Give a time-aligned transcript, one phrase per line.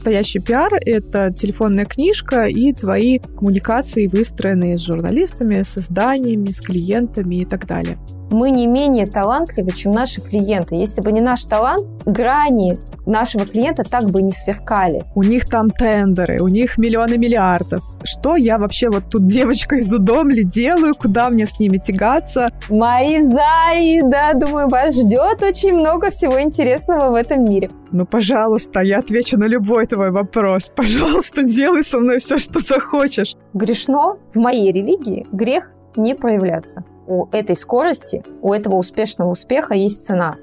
[0.00, 7.34] Настоящий пиар— это телефонная книжка и твои коммуникации, выстроенные с журналистами, с изданиями, с клиентами
[7.34, 7.98] и так далее
[8.30, 10.76] мы не менее талантливы, чем наши клиенты.
[10.76, 15.02] Если бы не наш талант, грани нашего клиента так бы не сверкали.
[15.14, 17.82] У них там тендеры, у них миллионы миллиардов.
[18.04, 20.94] Что я вообще вот тут девочка из Удомли делаю?
[20.94, 22.50] Куда мне с ними тягаться?
[22.68, 27.70] Мои заи, да, думаю, вас ждет очень много всего интересного в этом мире.
[27.92, 30.72] Ну, пожалуйста, я отвечу на любой твой вопрос.
[30.74, 33.34] Пожалуйста, делай со мной все, что захочешь.
[33.52, 40.06] Грешно в моей религии грех не проявляться у этой скорости, у этого успешного успеха есть
[40.06, 40.36] цена.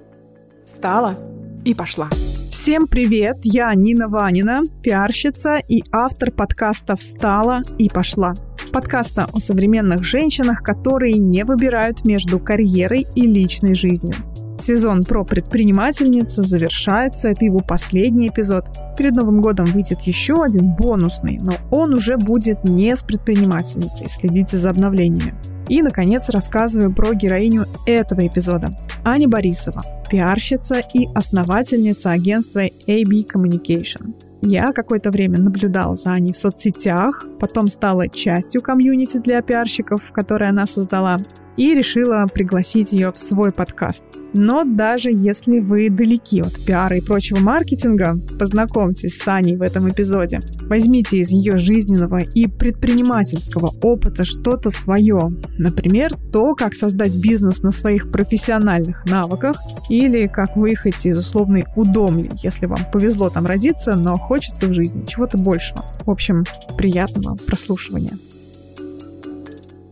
[0.65, 1.15] Встала
[1.63, 2.09] и пошла.
[2.51, 3.37] Всем привет!
[3.43, 8.33] Я Нина Ванина, пиарщица и автор подкаста «Встала и пошла».
[8.73, 14.15] Подкаста о современных женщинах, которые не выбирают между карьерой и личной жизнью.
[14.59, 18.65] Сезон про предпринимательницу завершается, это его последний эпизод.
[18.97, 24.57] Перед Новым годом выйдет еще один бонусный, но он уже будет не с предпринимательницей, следите
[24.57, 25.35] за обновлениями.
[25.69, 28.69] И, наконец, рассказываю про героиню этого эпизода.
[29.03, 34.13] Аня Борисова, пиарщица и основательница агентства AB Communication.
[34.41, 40.49] Я какое-то время наблюдала за Аней в соцсетях, потом стала частью комьюнити для пиарщиков, которое
[40.51, 41.17] она создала,
[41.57, 44.03] и решила пригласить ее в свой подкаст.
[44.33, 49.89] Но даже если вы далеки от пиара и прочего маркетинга, познакомьтесь с Аней в этом
[49.89, 50.39] эпизоде.
[50.63, 55.19] Возьмите из ее жизненного и предпринимательского опыта что-то свое.
[55.57, 59.57] Например, то, как создать бизнес на своих профессиональных навыках
[59.89, 65.05] или как выехать из условной удомли, если вам повезло там родиться, но хочется в жизни
[65.05, 65.83] чего-то большего.
[66.05, 66.43] В общем,
[66.77, 68.17] приятного прослушивания.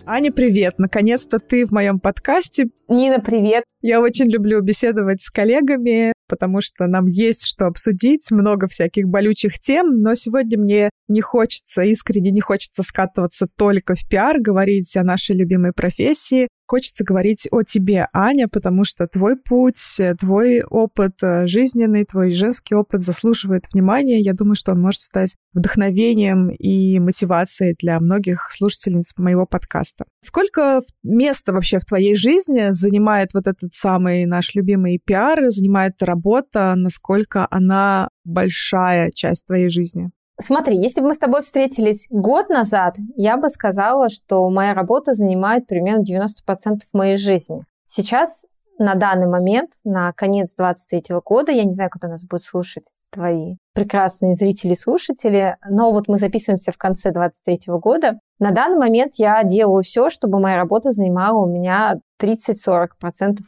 [0.07, 0.75] Аня, привет!
[0.77, 2.65] Наконец-то ты в моем подкасте.
[2.87, 3.63] Нина, привет!
[3.81, 9.57] Я очень люблю беседовать с коллегами, потому что нам есть что обсудить, много всяких болючих
[9.59, 15.03] тем, но сегодня мне не хочется, искренне не хочется скатываться только в пиар, говорить о
[15.03, 16.49] нашей любимой профессии.
[16.67, 19.79] Хочется говорить о тебе, Аня, потому что твой путь,
[20.19, 24.19] твой опыт э, жизненный, твой женский опыт заслуживает внимания.
[24.19, 30.05] Я думаю, что он может стать вдохновением и мотивацией для многих слушательниц моего подкаста.
[30.23, 36.73] Сколько места вообще в твоей жизни занимает вот этот самый наш любимый пиар, занимает работа,
[36.75, 40.09] насколько она большая часть твоей жизни?
[40.39, 45.13] Смотри, если бы мы с тобой встретились год назад, я бы сказала, что моя работа
[45.13, 47.63] занимает примерно 90% моей жизни.
[47.87, 48.45] Сейчас,
[48.77, 53.55] на данный момент, на конец 23 года, я не знаю, когда нас будет слушать твои
[53.73, 58.19] прекрасные зрители и слушатели, но вот мы записываемся в конце 23 года.
[58.39, 62.87] На данный момент я делаю все, чтобы моя работа занимала у меня 30-40%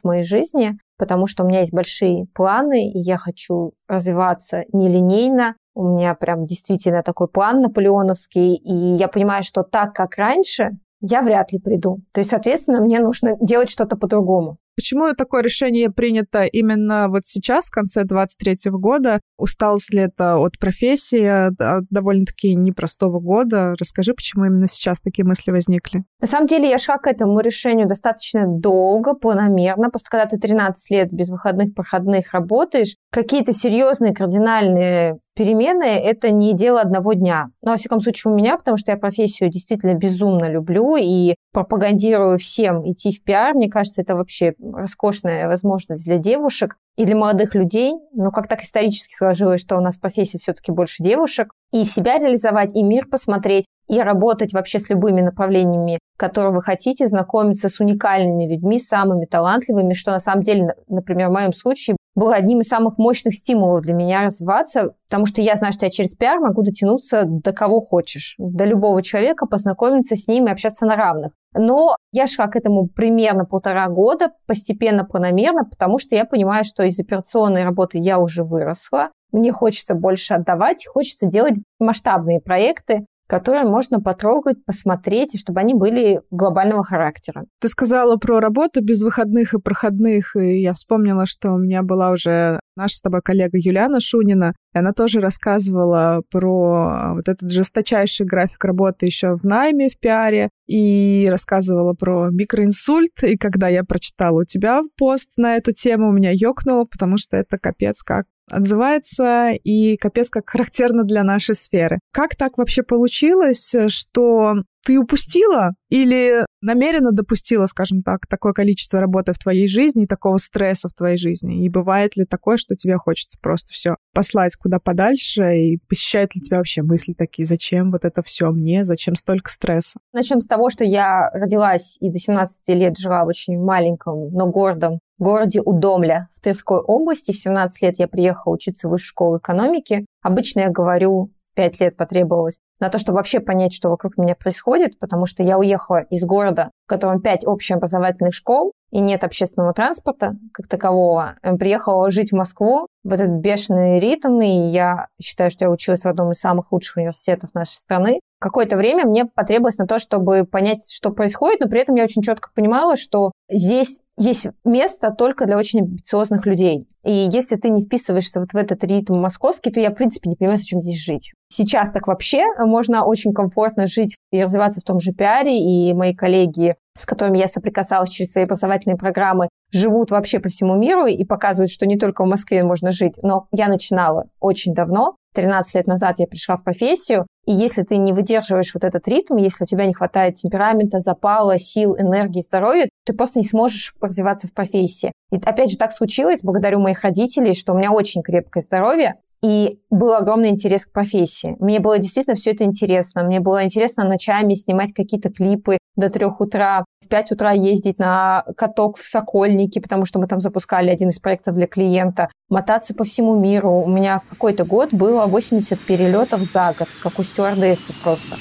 [0.04, 5.94] моей жизни, потому что у меня есть большие планы, и я хочу развиваться нелинейно, у
[5.94, 10.72] меня прям действительно такой план наполеоновский, и я понимаю, что так, как раньше,
[11.02, 12.00] я вряд ли приду.
[12.12, 14.58] То есть, соответственно, мне нужно делать что-то по-другому.
[14.76, 19.20] Почему такое решение принято именно вот сейчас, в конце 23 года?
[19.38, 23.74] Усталость ли это от профессии, от довольно-таки непростого года?
[23.80, 26.04] Расскажи, почему именно сейчас такие мысли возникли?
[26.22, 29.90] На самом деле я шла к этому решению достаточно долго, планомерно.
[29.90, 36.54] Просто когда ты 13 лет без выходных, проходных работаешь, какие-то серьезные кардинальные перемены– это не
[36.54, 37.50] дело одного дня.
[37.62, 42.40] Но, во всяком случае, у меня, потому что я профессию действительно безумно люблю и пропагандирую
[42.40, 43.54] всем идти в пиар.
[43.54, 47.94] Мне кажется, это вообще роскошная возможность для девушек и для молодых людей.
[48.14, 51.54] Но как так исторически сложилось, что у нас профессия все-таки больше девушек.
[51.72, 57.08] И себя реализовать, и мир посмотреть, и работать вообще с любыми направлениями, которые вы хотите,
[57.08, 62.34] знакомиться с уникальными людьми, самыми талантливыми, что на самом деле, например, в моем случае было
[62.34, 66.16] одним из самых мощных стимулов для меня развиваться, потому что я знаю, что я через
[66.16, 70.96] пиар могу дотянуться до кого хочешь, до любого человека, познакомиться с ним и общаться на
[70.96, 71.34] равных.
[71.54, 76.82] Но я шла к этому примерно полтора года, постепенно, планомерно, потому что я понимаю, что
[76.82, 83.66] из операционной работы я уже выросла, мне хочется больше отдавать, хочется делать масштабные проекты, которые
[83.66, 87.46] можно потрогать, посмотреть, и чтобы они были глобального характера.
[87.60, 92.12] Ты сказала про работу без выходных и проходных, и я вспомнила, что у меня была
[92.12, 98.26] уже наша с тобой коллега Юлиана Шунина, и она тоже рассказывала про вот этот жесточайший
[98.26, 104.42] график работы еще в найме, в пиаре, и рассказывала про микроинсульт, и когда я прочитала
[104.42, 109.52] у тебя пост на эту тему, у меня ёкнуло, потому что это капец как отзывается
[109.52, 112.00] и капец как характерно для нашей сферы.
[112.12, 114.56] Как так вообще получилось, что
[114.88, 120.88] ты упустила или намеренно допустила, скажем так, такое количество работы в твоей жизни, такого стресса
[120.88, 121.66] в твоей жизни?
[121.66, 125.58] И бывает ли такое, что тебе хочется просто все послать куда подальше?
[125.58, 130.00] И посещают ли тебя вообще мысли такие, зачем вот это все мне, зачем столько стресса?
[130.14, 134.48] Начнем с того, что я родилась и до 17 лет жила в очень маленьком, но
[134.48, 137.34] гордом городе Удомля в Тверской области.
[137.34, 140.06] В 17 лет я приехала учиться в высшую школу экономики.
[140.22, 145.00] Обычно я говорю пять лет потребовалось на то, чтобы вообще понять, что вокруг меня происходит,
[145.00, 150.38] потому что я уехала из города, в котором пять общеобразовательных школ, и нет общественного транспорта
[150.54, 151.36] как такового.
[151.60, 156.08] Приехала жить в Москву в этот бешеный ритм, и я считаю, что я училась в
[156.08, 158.20] одном из самых лучших университетов нашей страны.
[158.40, 162.22] Какое-то время мне потребовалось на то, чтобы понять, что происходит, но при этом я очень
[162.22, 166.88] четко понимала, что здесь есть место только для очень амбициозных людей.
[167.04, 170.36] И если ты не вписываешься вот в этот ритм московский, то я, в принципе, не
[170.36, 171.34] понимаю, зачем здесь жить.
[171.50, 176.14] Сейчас так вообще можно очень комфортно жить и развиваться в том же пиаре, и мои
[176.14, 181.24] коллеги, с которыми я соприкасалась через свои образовательные программы, живут вообще по всему миру и
[181.24, 183.16] показывают, что не только в Москве можно жить.
[183.22, 187.98] Но я начинала очень давно, 13 лет назад я пришла в профессию, и если ты
[187.98, 192.90] не выдерживаешь вот этот ритм, если у тебя не хватает темперамента, запала, сил, энергии, здоровья,
[193.06, 195.12] ты просто не сможешь развиваться в профессии.
[195.32, 199.80] И опять же так случилось, благодарю моих родителей, что у меня очень крепкое здоровье, и
[199.92, 201.56] был огромный интерес к профессии.
[201.60, 203.24] Мне было действительно все это интересно.
[203.24, 208.46] Мне было интересно ночами снимать какие-то клипы до трех утра, в пять утра ездить на
[208.56, 213.04] каток в Сокольнике, потому что мы там запускали один из проектов для клиента, мотаться по
[213.04, 213.72] всему миру.
[213.72, 218.38] У меня какой-то год было 80 перелетов за год, как у стюардессы просто.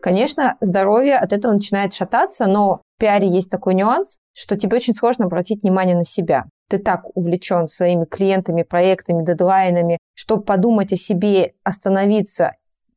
[0.00, 4.94] Конечно, здоровье от этого начинает шататься, но в пиаре есть такой нюанс, что тебе очень
[4.94, 10.96] сложно обратить внимание на себя ты так увлечен своими клиентами, проектами, дедлайнами, чтобы подумать о
[10.96, 12.52] себе, остановиться,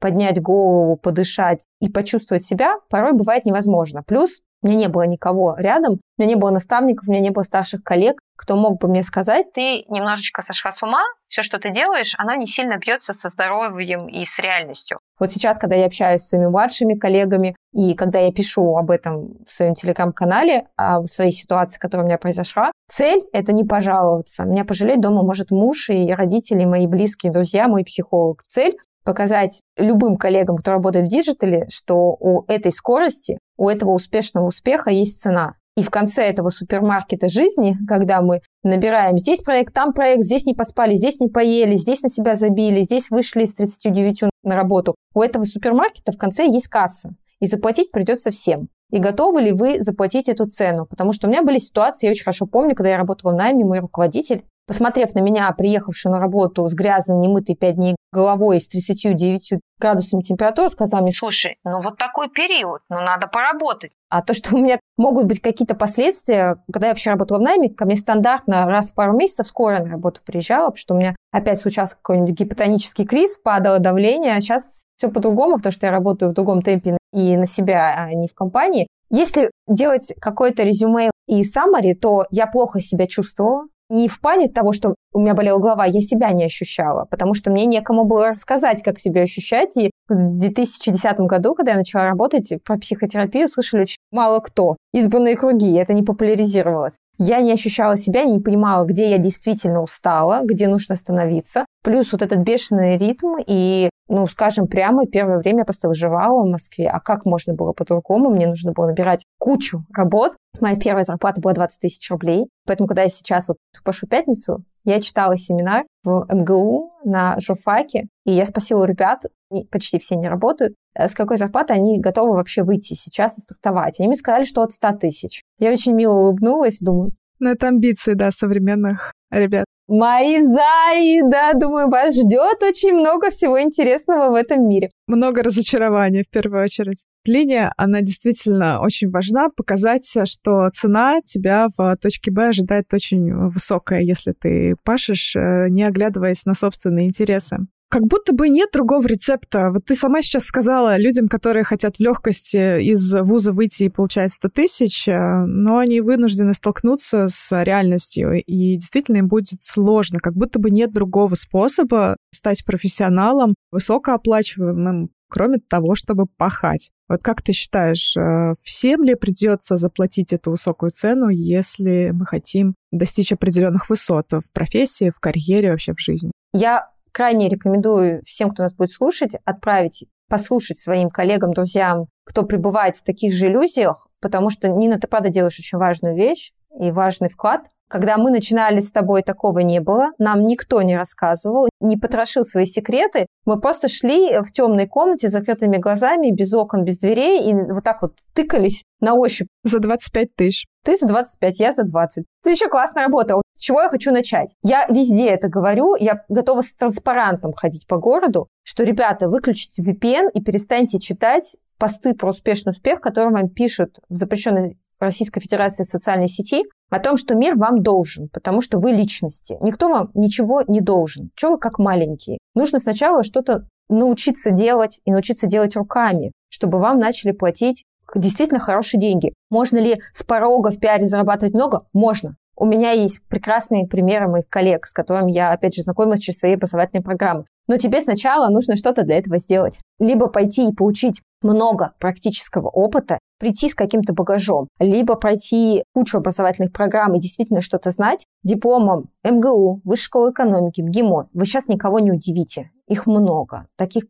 [0.05, 4.03] поднять голову, подышать и почувствовать себя, порой бывает невозможно.
[4.03, 7.31] Плюс у меня не было никого рядом, у меня не было наставников, у меня не
[7.31, 11.57] было старших коллег, кто мог бы мне сказать, ты немножечко сошла с ума, все, что
[11.57, 14.99] ты делаешь, оно не сильно бьется со здоровьем и с реальностью.
[15.19, 19.43] Вот сейчас, когда я общаюсь с своими младшими коллегами, и когда я пишу об этом
[19.43, 24.45] в своем телеграм-канале, о своей ситуации, которая у меня произошла, цель— это не пожаловаться.
[24.45, 28.43] Меня пожалеть дома может муж и родители, мои близкие друзья, мой психолог.
[28.43, 33.91] Цель показать любым коллегам, кто работает в digital е, что у этой скорости, у этого
[33.91, 35.53] успешного успеха есть цена.
[35.77, 40.53] И в конце этого супермаркета жизни, когда мы набираем здесь проект, там проект, здесь не
[40.53, 45.21] поспали, здесь не поели, здесь на себя забили, здесь вышли с 39 на работу, у
[45.21, 47.13] этого супермаркета в конце есть касса.
[47.41, 48.69] И заплатить придется всем.
[48.91, 50.85] И готовы ли вы заплатить эту цену?
[50.85, 53.65] Потому что у меня были ситуации, я очень хорошо помню, когда я работала в найме,
[53.65, 58.67] мой руководитель Посмотрев на меня, приехавшую на работу с грязной, немытой пять дней головой с
[58.67, 63.91] 39 градусами температуры, сказал мне, слушай, ну вот такой период, ну надо поработать.
[64.09, 67.69] А то, что у меня могут быть какие-то последствия, когда я вообще работала в найме,
[67.69, 71.15] ко мне стандартно раз в пару месяцев скоро на работу приезжала, потому что у меня
[71.31, 76.31] опять случался какой-нибудь гипотонический криз, падало давление, а сейчас все по-другому, потому что я работаю
[76.31, 78.87] в другом темпе и на себя, а не в компании.
[79.11, 84.71] Если делать какое-то резюме и summary, то я плохо себя чувствовала, не в плане того,
[84.71, 88.83] что у меня болела голова, я себя не ощущала, потому что мне некому было рассказать,
[88.83, 89.77] как себя ощущать.
[89.77, 94.77] И в 2010 году, когда я начала работать, про психотерапию слышали очень мало кто.
[94.93, 96.93] Избранные круги, это не популяризировалось.
[97.17, 101.65] Я не ощущала себя, не понимала, где я действительно устала, где нужно остановиться.
[101.83, 106.49] Плюс вот этот бешеный ритм и, ну, скажем прямо, первое время я просто выживала в
[106.49, 106.87] Москве.
[106.87, 108.29] А как можно было по-другому?
[108.29, 110.33] Мне нужно было набирать кучу работ.
[110.59, 112.45] Моя первая зарплата была 20 тысяч рублей.
[112.65, 118.07] Поэтому, когда я сейчас вот в прошлую пятницу, я читала семинар в МГУ на журфаке,
[118.25, 119.23] и я спросила у ребят,
[119.71, 123.99] почти все не работают, э, с какой зарплаты они готовы вообще выйти сейчас и стартовать.
[123.99, 125.41] Они мне сказали, что от 100 тысяч.
[125.57, 127.11] Я очень мило улыбнулась, думаю...
[127.39, 129.65] Ну, это амбиции, да, современных ребят.
[129.87, 134.89] Мои заи, да, думаю, вас ждет очень много всего интересного в этом мире.
[135.07, 137.05] Много разочарования, в первую очередь.
[137.25, 144.01] Линия, она действительно очень важна, показать, что цена тебя в точке Б ожидает очень высокая,
[144.01, 147.57] если ты пашешь, э, не оглядываясь на собственные интересы
[147.89, 149.69] как будто бы нет другого рецепта.
[149.71, 154.31] Вот ты сама сейчас сказала людям, которые хотят в легкости из вуза выйти и получать
[154.31, 160.19] 100 тысяч, э, но они вынуждены столкнуться с реальностью, и действительно им будет сложно.
[160.19, 166.91] Как будто бы нет другого способа стать профессионалом, высокооплачиваемым, кроме того, чтобы пахать.
[167.07, 172.73] Вот как ты считаешь, э, всем ли придется заплатить эту высокую цену, если мы хотим
[172.91, 176.31] достичь определенных высот в профессии, в карьере, вообще в жизни?
[176.51, 182.97] Я крайне рекомендую всем, кто нас будет слушать, отправить послушать своим коллегам, друзьям, кто пребывает
[182.97, 187.29] в таких же иллюзиях, потому что, Нина, ты правда делаешь очень важную вещь и важный
[187.29, 187.67] вклад.
[187.87, 190.11] Когда мы начинали с тобой, такого не было.
[190.17, 193.27] Нам никто не рассказывал, не потрошил свои секреты.
[193.45, 197.83] Мы просто шли в темной комнате с закрытыми глазами, без окон, без дверей, и вот
[197.83, 199.47] так вот тыкались на ощупь.
[199.63, 200.65] За 25 тысяч.
[200.83, 202.25] Ты за 25, я за 20.
[202.43, 203.41] Ты еще классно работал.
[203.53, 204.53] С чего я хочу начать?
[204.63, 210.29] Я везде это говорю, я готова с транспарантом ходить по городу, что, ребята, выключите VPN
[210.33, 216.27] и перестаньте читать посты про успешный успех, которые вам пишут в запрещенной Российской Федерации социальной
[216.27, 219.57] сети, о том, что мир вам должен, потому что вы личности.
[219.61, 221.31] Никто вам ничего не должен.
[221.35, 222.37] Чего вы как маленькие?
[222.53, 227.83] Нужно сначала что-то научиться делать и научиться делать руками, чтобы вам начали платить
[228.15, 229.33] действительно хорошие деньги.
[229.49, 231.87] Можно ли с порога в пиаре зарабатывать много?
[231.93, 232.35] Можно.
[232.57, 236.53] У меня есть прекрасные примеры моих коллег, с которыми я, опять же, знакомилась через свои
[236.53, 237.45] образовательные программы.
[237.67, 239.79] Но тебе сначала нужно что-то для этого сделать.
[239.99, 246.71] Либо пойти и получить много практического опыта, прийти с каким-то багажом, либо пройти кучу образовательных
[246.71, 252.11] программ и действительно что-то знать, дипломом МГУ, Высшей школы экономики, МГИМО, вы сейчас никого не
[252.11, 252.71] удивите.
[252.87, 253.67] Их много.
[253.77, 254.03] Таких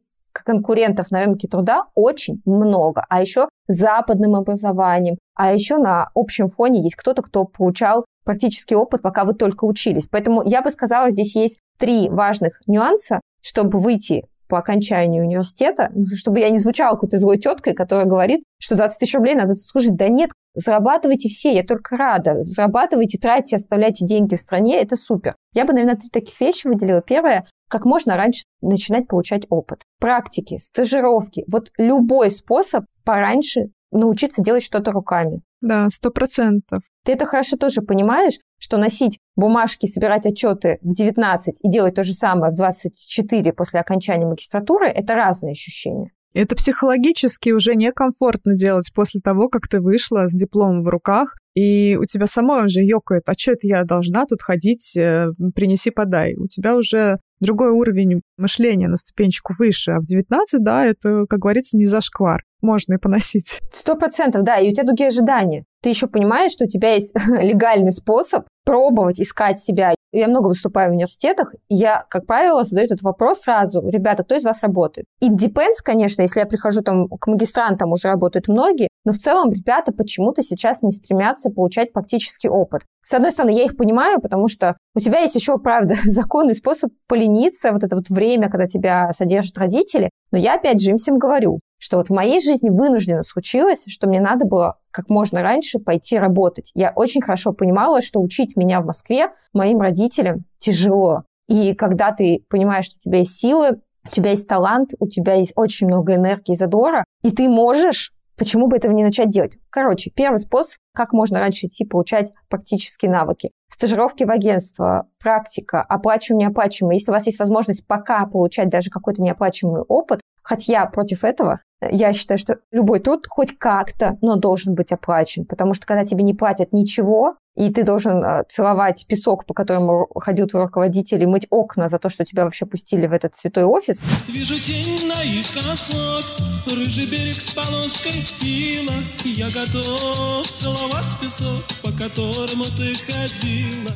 [0.43, 3.05] конкурентов на рынке труда очень много.
[3.09, 9.01] А еще западным образованием, а еще на общем фоне есть кто-то, кто получал практический опыт,
[9.01, 10.07] пока вы только учились.
[10.07, 16.39] Поэтому я бы сказала, здесь есть три важных нюанса, чтобы выйти по окончанию университета, чтобы
[16.39, 19.95] я не звучала какой-то злой теткой, которая говорит, что 20 тысяч рублей надо заслужить.
[19.95, 22.43] Да нет, зарабатывайте все, я только рада.
[22.43, 25.35] Зарабатывайте, тратьте, оставляйте деньги в стране, это супер.
[25.53, 27.01] Я бы, наверное, три таких вещи выделила.
[27.01, 29.81] Первое, как можно раньше начинать получать опыт.
[29.99, 35.41] Практики, стажировки, вот любой способ пораньше научиться делать что-то руками.
[35.61, 36.81] Да, сто процентов.
[37.05, 42.03] Ты это хорошо тоже понимаешь, что носить бумажки, собирать отчеты в 19 и делать то
[42.03, 46.11] же самое в 24 после окончания магистратуры– это разные ощущения.
[46.33, 51.95] Это психологически уже некомфортно делать после того, как ты вышла с дипломом в руках, и
[51.95, 56.35] у тебя самой уже ёкает, а что это я должна тут ходить, э, принеси, подай.
[56.35, 59.91] У тебя уже другой уровень мышления на ступенечку выше.
[59.91, 62.43] А в 19, да, это, как говорится, не зашквар.
[62.61, 63.61] Можно и поносить.
[63.71, 64.59] Сто процентов, да.
[64.59, 65.63] И у тебя другие ожидания.
[65.85, 69.93] Ты еще понимаешь, что у тебя есть легальный способ пробовать искать себя.
[70.11, 73.87] Я много выступаю в университетах, и я, как правило, задаю этот вопрос сразу.
[73.87, 75.05] Ребята, кто из вас работает?
[75.21, 79.51] И depends, конечно, если я прихожу там к магистрантам, уже работают многие, но в целом
[79.51, 82.81] ребята почему-то сейчас не стремятся получать практический опыт.
[83.03, 86.89] С одной стороны, я их понимаю, потому что у тебя есть еще, правда, законный способ
[87.07, 90.09] полениться, вот это вот время, когда тебя содержат родители.
[90.31, 94.07] Но я опять же им всем говорю, что вот в моей жизни вынужденно случилось, что
[94.07, 96.71] мне надо было как можно раньше пойти работать.
[96.73, 101.25] Я очень хорошо понимала, что учить меня в Москве моим родителям тяжело.
[101.47, 105.35] И когда ты понимаешь, что у тебя есть силы, у тебя есть талант, у тебя
[105.35, 109.57] есть очень много энергии и задора, и ты можешь Почему бы этого не начать делать?
[109.69, 113.51] Короче, первый способ, как можно раньше идти получать практические навыки.
[113.69, 116.97] Стажировки в агентство, практика, оплачиваемый, неоплачиваемый.
[116.97, 121.59] Если у вас есть возможность пока получать даже какой-то неоплачиваемый опыт, хотя я против этого,
[121.81, 126.23] я считаю, что любой труд хоть как-то, но должен быть оплачен, потому что когда тебе
[126.23, 131.25] не платят ничего, и ты должен э, целовать песок, по которому ходил твой руководитель, и
[131.25, 134.03] мыть окна за то, что тебя вообще пустили в этот святой офис.
[134.27, 136.25] Вижу тень наискосок,
[136.65, 143.91] рыжий берег с полоской ила, я готов целовать песок, по которому ты ходила.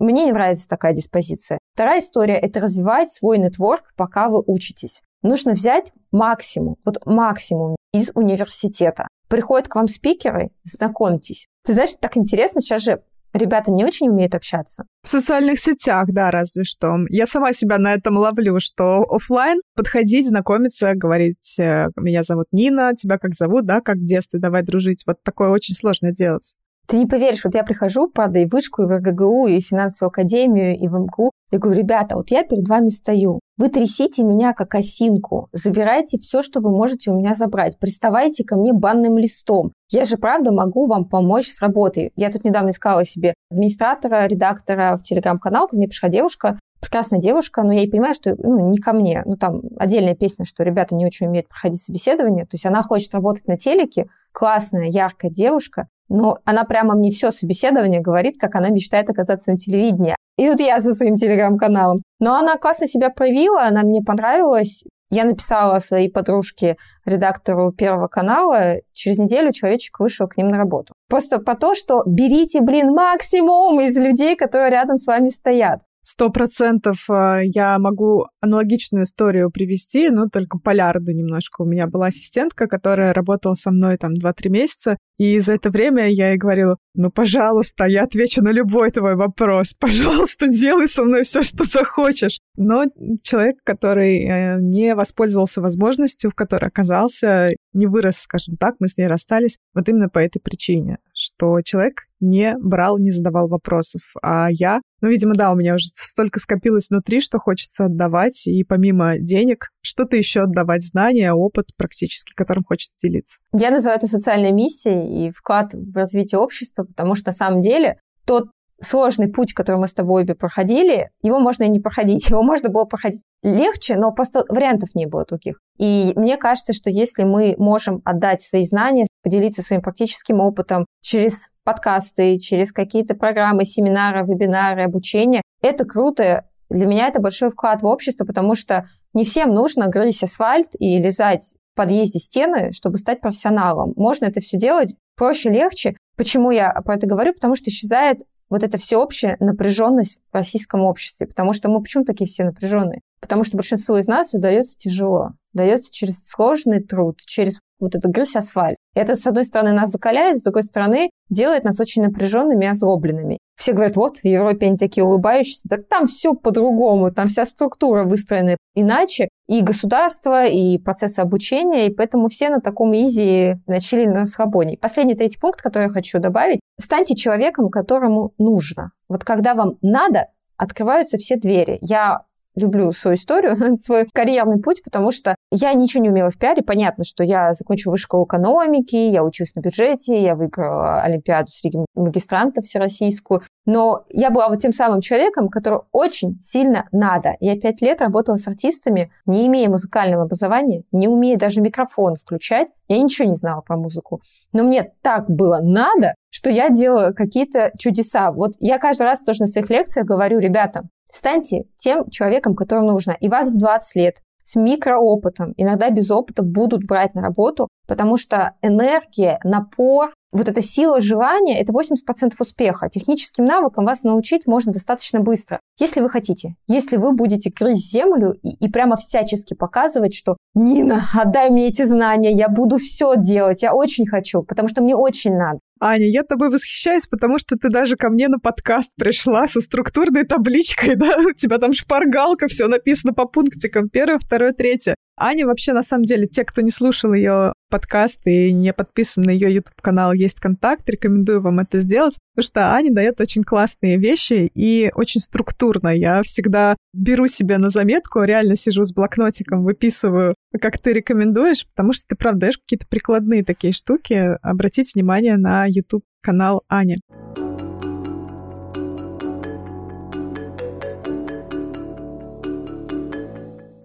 [0.00, 1.58] Мне не нравится такая диспозиция.
[1.74, 8.12] Вторая история– это развивать свой нетворк, пока вы учитесь нужно взять максимум, вот максимум из
[8.14, 9.08] университета.
[9.28, 11.48] Приходят к вам спикеры, знакомьтесь.
[11.64, 13.02] Ты знаешь, так интересно, сейчас же
[13.32, 14.84] ребята не очень умеют общаться.
[15.02, 16.98] В социальных сетях, да, разве что.
[17.08, 22.94] Я сама себя на этом ловлю, что офлайн подходить, знакомиться, говорить, э, меня зовут Нина,
[22.94, 25.02] тебя как зовут, да, как в детстве, давай дружить.
[25.06, 26.54] Вот такое очень сложно делать.
[26.86, 29.66] Ты не поверишь, вот я прихожу, правда, и в вышку, и в РГГУ, и в
[29.66, 31.30] финансовую академию, и в МГУ.
[31.50, 33.40] Я говорю, ребята, вот я перед вами стою.
[33.56, 35.48] Вы трясите меня как осинку.
[35.52, 37.78] Забирайте все, что вы можете у меня забрать.
[37.78, 39.72] Приставайте ко мне банным листом.
[39.90, 42.10] Я же, правда, могу вам помочь с работой.
[42.16, 45.68] Я тут недавно искала себе администратора, редактора в телеграм-канал.
[45.68, 49.22] Ко мне пришла девушка, прекрасная девушка, но я и понимаю, что ну, не ко мне.
[49.24, 52.44] Ну, там отдельная песня, что ребята не очень умеют проходить собеседование.
[52.44, 57.30] То есть она хочет работать на телеке, классная, яркая девушка, но она прямо мне все
[57.30, 60.16] собеседование говорит, как она мечтает оказаться на телевидении.
[60.36, 62.02] И вот я со своим телеграм-каналом.
[62.18, 64.84] Но она классно себя проявила, она мне понравилась.
[65.10, 70.92] Я написала своей подружке, редактору Первого канала, через неделю человечек вышел к ним на работу.
[71.08, 75.82] Просто по то, что берите, блин, максимум из людей, которые рядом с вами стоят.
[76.06, 81.62] Сто процентов э, я могу аналогичную историю привести, но только полярду немножко.
[81.62, 86.06] У меня была ассистентка, которая работала со мной там 2-3 месяца, и за это время
[86.08, 89.74] я ей говорила, ну, пожалуйста, я отвечу на любой твой вопрос.
[89.80, 92.38] Пожалуйста, делай со мной все, что захочешь.
[92.56, 92.84] Но
[93.22, 98.98] человек, который э, не воспользовался возможностью, в которой оказался, не вырос, скажем так, мы с
[98.98, 104.02] ней расстались вот именно по этой причине, что человек не брал, не задавал вопросов.
[104.22, 108.64] А я, ну, видимо, да, у меня уже столько скопилось внутри, что хочется отдавать, и
[108.64, 113.40] помимо денег что-то еще отдавать, знания, опыт практически, которым хочет делиться.
[113.52, 118.00] Я называю это социальной миссией и вклад в развитие общества, потому что на самом деле
[118.26, 118.48] тот
[118.80, 122.28] сложный путь, который мы с тобой обе проходили, его можно и не проходить.
[122.34, 125.60] Его можно было проходить легче, но просто вариантов не было таких.
[125.78, 131.50] И мне кажется, что если мы можем отдать свои знания, поделиться своим практическим опытом через
[131.62, 136.46] подкасты, через какие-то программы, семинары, вебинары, обучение, это круто.
[136.70, 140.98] Для меня это большой вклад в общество, потому что не всем нужно грызть асфальт и
[140.98, 143.92] лизать в подъезде стены, чтобы стать профессионалом.
[143.96, 145.96] Можно это все делать проще, легче.
[146.16, 147.34] Почему я про это говорю?
[147.34, 151.26] Потому что исчезает вот эта всеобщая напряженность в российском обществе.
[151.26, 153.00] Потому что мы почему такие все напряженные?
[153.20, 155.32] Потому что большинству из нас удается тяжело.
[155.52, 158.76] Дается через сложный труд, через вот это грызть асфальт.
[158.94, 163.38] Это, с одной стороны, нас закаляет, с другой стороны, делает нас очень напряженными и озлобленными.
[163.56, 165.68] Все говорят, вот, в Европе они такие улыбающиеся.
[165.68, 169.28] Так там все по-другому, там вся структура выстроена иначе.
[169.46, 174.78] И государство, и процессы обучения, и поэтому все на таком изи начали на расслабоне.
[174.78, 176.60] Последний третий пункт, который я хочу добавить.
[176.80, 178.92] Станьте человеком, которому нужно.
[179.08, 181.78] Вот когда вам надо, открываются все двери.
[181.80, 182.22] Я
[182.56, 186.62] люблю свою историю, свой карьерный путь, потому что я ничего не умела в пиаре.
[186.62, 191.78] Понятно, что я закончила высшую школу экономики, я училась на бюджете, я выиграла Олимпиаду среди
[191.94, 193.42] магистрантов всероссийскую.
[193.66, 197.36] Но я была вот тем самым человеком, которого очень сильно надо.
[197.40, 202.68] Я пять лет работала с артистами, не имея музыкального образования, не умея даже микрофон включать.
[202.88, 204.20] Я ничего не знала про музыку.
[204.52, 208.30] Но мне так было надо, что я делала какие-то чудеса.
[208.32, 210.82] Вот я каждый раз тоже на своих лекциях говорю, ребята,
[211.14, 213.16] станьте тем человеком, которому нужно.
[213.20, 218.16] И вас в 20 лет с микроопытом, иногда без опыта будут брать на работу, потому
[218.18, 222.88] что энергия, напор, вот эта сила желания– это 80% успеха.
[222.90, 225.60] Техническим навыкам вас научить можно достаточно быстро.
[225.78, 231.04] Если вы хотите, если вы будете грызть землю и, и прямо всячески показывать, что «Нина,
[231.14, 235.36] отдай мне эти знания, я буду все делать, я очень хочу, потому что мне очень
[235.36, 235.60] надо».
[235.80, 240.24] Аня, я тобой восхищаюсь, потому что ты даже ко мне на подкаст пришла со структурной
[240.24, 241.16] табличкой, да?
[241.18, 243.88] У тебя там шпаргалка, все написано по пунктикам.
[243.88, 244.94] Первое, второе, третье.
[245.16, 249.30] Аня вообще, на самом деле, те, кто не слушал ее подкаст и не подписан на
[249.30, 254.50] ее YouTube-канал, есть контакт, рекомендую вам это сделать, потому что Аня дает очень классные вещи
[254.54, 255.88] и очень структурно.
[255.88, 261.92] Я всегда беру себе на заметку, реально сижу с блокнотиком, выписываю, как ты рекомендуешь, потому
[261.92, 264.36] что ты, правда, даешь какие-то прикладные такие штуки.
[264.42, 266.96] Обратить внимание на YouTube-канал Ани.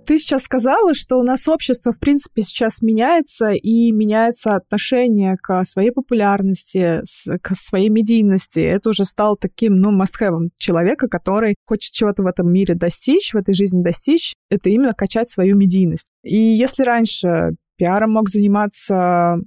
[0.10, 5.64] Ты сейчас сказала, что у нас общество, в принципе, сейчас меняется, и меняется отношение к
[5.66, 7.04] своей популярности,
[7.44, 8.60] к своей медийности.
[8.60, 13.38] Это уже стал таким, ну, must-have человека, который хочет чего-то в этом мире достичь, в
[13.38, 16.08] этой жизни достичь, это именно качать свою медийность.
[16.24, 19.38] И если раньше пиаром мог заниматься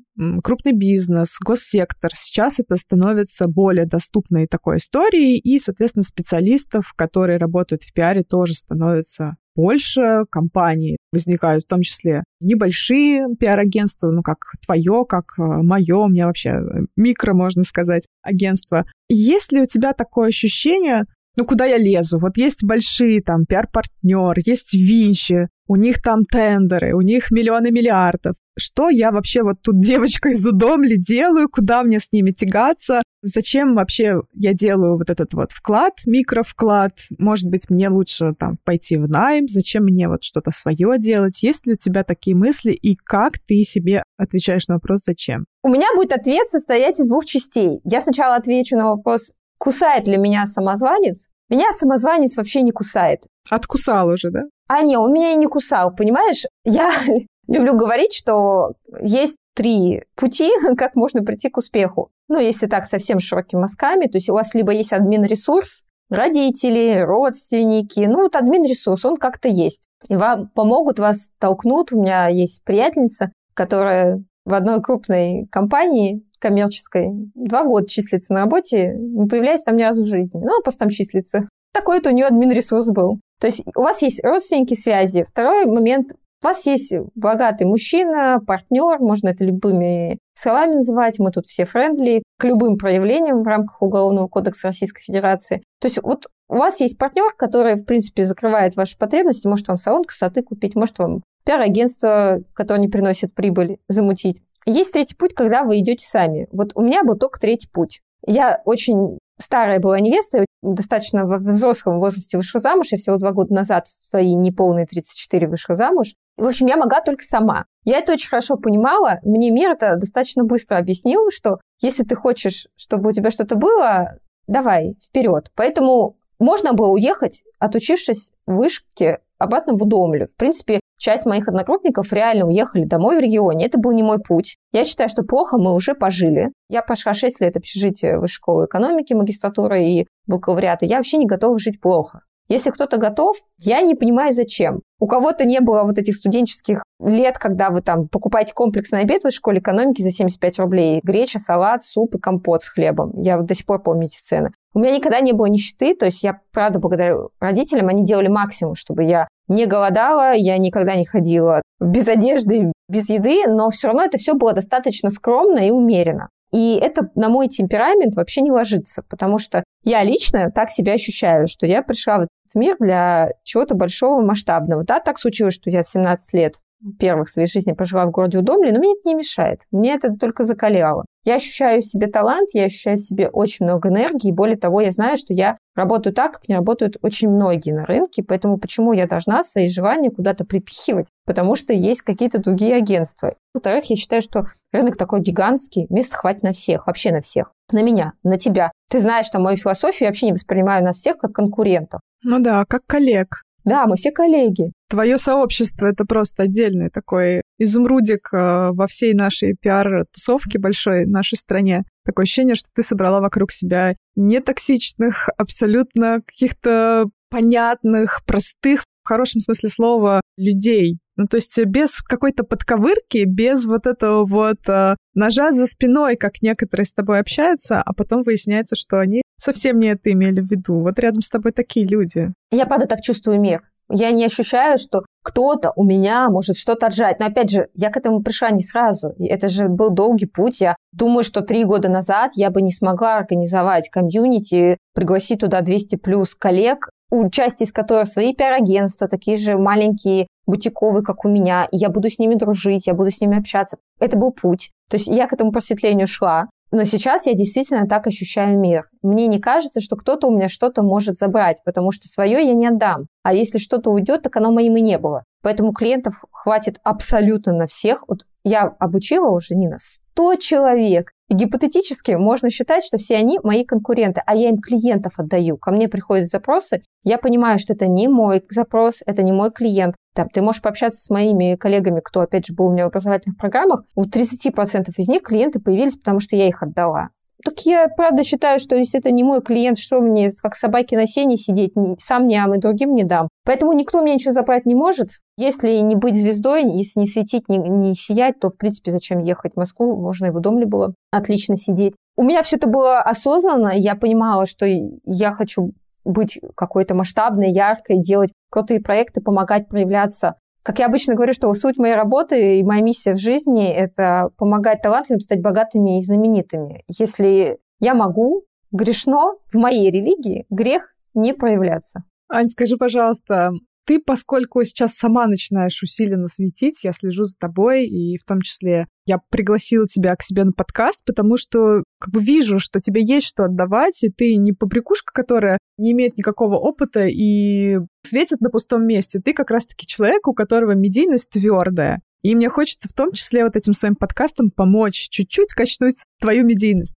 [0.43, 2.11] крупный бизнес, госсектор.
[2.15, 8.55] Сейчас это становится более доступной такой историей, и, соответственно, специалистов, которые работают в пиаре, тоже
[8.55, 15.97] становится больше компаний возникают, в том числе небольшие пиар-агентства, ну, как твое, как э, мое,
[15.97, 18.87] у меня вообще э, микро, можно сказать, агентство.
[19.11, 21.05] Есть ли у тебя такое ощущение,
[21.37, 22.19] ну, куда я лезу?
[22.19, 28.35] Вот есть большие там пиар-партнер, есть Винчи, у них там тендеры, у них миллионы миллиардов.
[28.59, 33.75] Что я вообще вот тут девочка из Удомли делаю, куда мне с ними тягаться, зачем
[33.75, 39.09] вообще я делаю вот этот вот вклад, микровклад, может быть, мне лучше там пойти в
[39.09, 43.39] найм, зачем мне вот что-то свое делать, есть ли у тебя такие мысли и как
[43.39, 45.47] ты себе отвечаешь на вопрос «зачем»?
[45.63, 47.81] У меня будет ответ состоять из двух частей.
[47.85, 49.33] Я сначала отвечу на вопрос
[49.63, 51.29] Кусает ли меня самозванец?
[51.49, 53.29] Меня самозванец вообще не кусает.
[53.49, 54.41] Откусал уже, да?
[54.67, 56.47] А не, он меня и не кусал, понимаешь?
[56.65, 56.91] Я
[57.47, 62.11] люблю говорить, что есть три пути, как можно прийти к успеху.
[62.29, 68.01] Ну, если так совсем широкими мазками, то есть у вас либо есть админ-ресурс, родители, родственники,
[68.01, 69.87] ну вот админ-ресурс, он как-то есть.
[70.09, 71.93] И вам помогут, вас толкнут.
[71.93, 78.95] У меня есть приятельница, которая в одной крупной компании коммерческой, два года числится на работе,
[78.99, 80.41] не появляясь там ни разу в жизни.
[80.45, 81.49] Ну, а просто там числится.
[81.73, 83.21] такой-то у нее админ-ресурс был.
[83.41, 85.25] То есть у вас есть родственники связи.
[85.27, 91.47] Второй момент, у вас есть богатый мужчина, партнер, можно это любыми словами называть, мы тут
[91.47, 95.63] все friendly, к любым проявлениям в рамках Уголовного кодекса Российской Федерации.
[95.81, 99.77] То есть вот у вас есть партнер, который, в принципе, закрывает ваши потребности, может вам
[99.77, 104.43] салон красоты купить, может вам пиар-агентство, которое не приносит прибыль, замутить.
[104.67, 106.49] Есть третий путь, когда вы идете сами.
[106.53, 108.01] Вот у меня был только третий путь.
[108.27, 112.89] Я очень старая была невеста, достаточно в взрослом возрасте вышла замуж.
[112.93, 116.15] Я всего два года назад в свои неполные 34 вышла замуж.
[116.37, 117.67] В общем, я могла только сама.
[117.85, 119.19] Я это очень хорошо понимала.
[119.23, 124.19] Мне мир это достаточно быстро объяснил, что если ты хочешь, чтобы у тебя что-то было,
[124.47, 125.51] давай, вперед.
[125.57, 130.27] Поэтому можно было уехать, отучившись в вышке, обратно в Удомлю.
[130.27, 133.67] В принципе, часть моих одногруппников реально уехали домой в регионе.
[133.67, 134.57] Это был не мой путь.
[134.73, 136.53] Я считаю, что плохо мы уже пожили.
[136.69, 140.87] Я прошла 6 лет общежития высшей школы экономики, магистратуры и бакалавриата.
[140.87, 142.23] Я вообще не готова жить плохо.
[142.49, 144.81] Если кто-то готов, я не понимаю, зачем.
[144.99, 149.31] У кого-то не было вот этих студенческих лет, когда вы там покупаете комплексный обед в
[149.31, 151.01] школе экономики за 75 рублей.
[151.03, 153.13] Греча, салат, суп и компот с хлебом.
[153.17, 154.53] Я до сих пор помню эти цены.
[154.75, 158.75] У меня никогда не было нищеты, то есть я, правда, благодарю родителям, они делали максимум,
[158.75, 164.05] чтобы я не голодала, я никогда не ходила без одежды, без еды, но все равно
[164.05, 166.29] это все было достаточно скромно и умеренно.
[166.53, 171.47] И это на мой темперамент вообще не ложится, потому что я лично так себя ощущаю,
[171.47, 174.85] что я пришла в этот мир для чего-то большого, масштабного.
[174.85, 176.57] Да, так случилось, что я 17 лет
[176.99, 179.61] первых своей жизни прожила в городе Удомли, но мне это не мешает.
[179.71, 181.05] Мне это только закаляло.
[181.25, 184.91] Я ощущаю в себе талант, я ощущаю в себе очень много энергии, более того, я
[184.91, 189.07] знаю, что я работаю так, как не работают очень многие на рынке, поэтому почему я
[189.07, 191.07] должна свои желания куда-то припихивать?
[191.25, 193.37] Потому что есть какие-то другие агентства.
[193.55, 197.53] Во-вторых, я считаю, что рынок такой гигантский, места хватит на всех, вообще на всех.
[197.71, 198.73] На меня, на тебя.
[198.91, 202.01] Ты знаешь, что мою философию я вообще не воспринимаю нас всех как конкурентов.
[202.25, 203.43] Ну да, как коллег.
[203.65, 204.73] Да, мы все коллеги.
[204.89, 211.85] Твое сообщество это просто отдельный такой изумрудик э, во всей нашей пиар-тусовке большой нашей стране.
[212.05, 219.69] Такое ощущение, что ты собрала вокруг себя нетоксичных, абсолютно каких-то понятных, простых, в хорошем смысле
[219.69, 220.99] слова, людей.
[221.17, 226.41] Ну, то есть без какой-то подковырки, без вот этого вот э, ножа за спиной, как
[226.41, 230.81] некоторые с тобой общаются, а потом выясняется, что они совсем не это имели в виду.
[230.81, 232.33] Вот рядом с тобой такие люди.
[232.51, 233.63] Я, правда, так чувствую мир.
[233.95, 237.21] Я не ощущаю, что кто-то у меня может что-то отжать.
[237.21, 239.15] Но опять же, я к этому пришла не сразу.
[239.19, 240.63] Это же был долгий путь.
[240.63, 245.97] Я думаю, что три года назад я бы не смогла организовать комьюнити, пригласить туда 200
[245.97, 251.69] плюс коллег, у части из которых свои пиар-агентства, такие же маленькие бутиковые, как у меня,
[251.71, 253.77] и я буду с ними дружить, я буду с ними общаться.
[254.01, 254.71] Это был путь.
[254.89, 256.49] То есть я к этому просветлению шла.
[256.71, 258.89] Но сейчас я действительно так ощущаю мир.
[259.03, 262.67] Мне не кажется, что кто-то у меня что-то может забрать, потому что свое я не
[262.69, 263.09] отдам.
[263.23, 265.25] А если что-то уйдет, так оно моим и не было.
[265.43, 268.05] Поэтому клиентов хватит абсолютно на всех.
[268.09, 269.77] Вот я обучила уже, Нина,
[270.15, 271.13] 100 человек.
[271.33, 275.57] И гипотетически можно считать, что все они мои конкуренты, а я им клиентов отдаю.
[275.57, 279.95] Ко мне приходят запросы, я понимаю, что это не мой запрос, это не мой клиент.
[280.15, 283.39] Там, ты можешь пообщаться с моими коллегами, кто, опять же, был у меня в образовательных
[283.39, 283.83] программах.
[283.95, 287.09] У 30% из них клиенты появились, потому что я их отдала.
[287.45, 291.07] Так я правда считаю, что если это не мой клиент, что мне как собаки на
[291.07, 293.29] сене сидеть, сам не ам и другим не дам.
[293.45, 295.11] Поэтому никто мне ничего забрать не может.
[295.37, 299.55] Если не быть звездой, если не светить, не, не сиять, то, в принципе, зачем ехать
[299.55, 299.97] в Москву?
[300.01, 301.95] Можно и в доме было отлично сидеть.
[302.17, 303.73] У меня все это было осознанно.
[303.75, 305.73] Я понимала, что я хочу
[306.05, 311.77] быть какой-то масштабной, яркой, делать крутые проекты, помогать проявляться как я обычно говорю, что суть
[311.77, 316.85] моей работы и моя миссия в жизни– это помогать талантливым стать богатыми и знаменитыми.
[316.89, 322.05] Если я могу, грешно в моей религии грех не проявляться.
[322.29, 323.53] Ань, скажи, пожалуйста,
[323.85, 328.87] ты, поскольку сейчас сама начинаешь усиленно светить, я слежу за тобой, и в том числе
[329.07, 333.27] я пригласила тебя к себе на подкаст, потому что как бы вижу, что тебе есть
[333.27, 337.79] что отдавать, и ты не побрякушка, которая не имеет никакого опыта и
[338.13, 339.21] светит на пустом месте.
[339.25, 342.03] Ты как раз-таки человек, у которого медийность твердая.
[342.21, 346.95] И мне хочется в том числе вот этим своим подкастом помочь чуть-чуть качнуть твою медийность.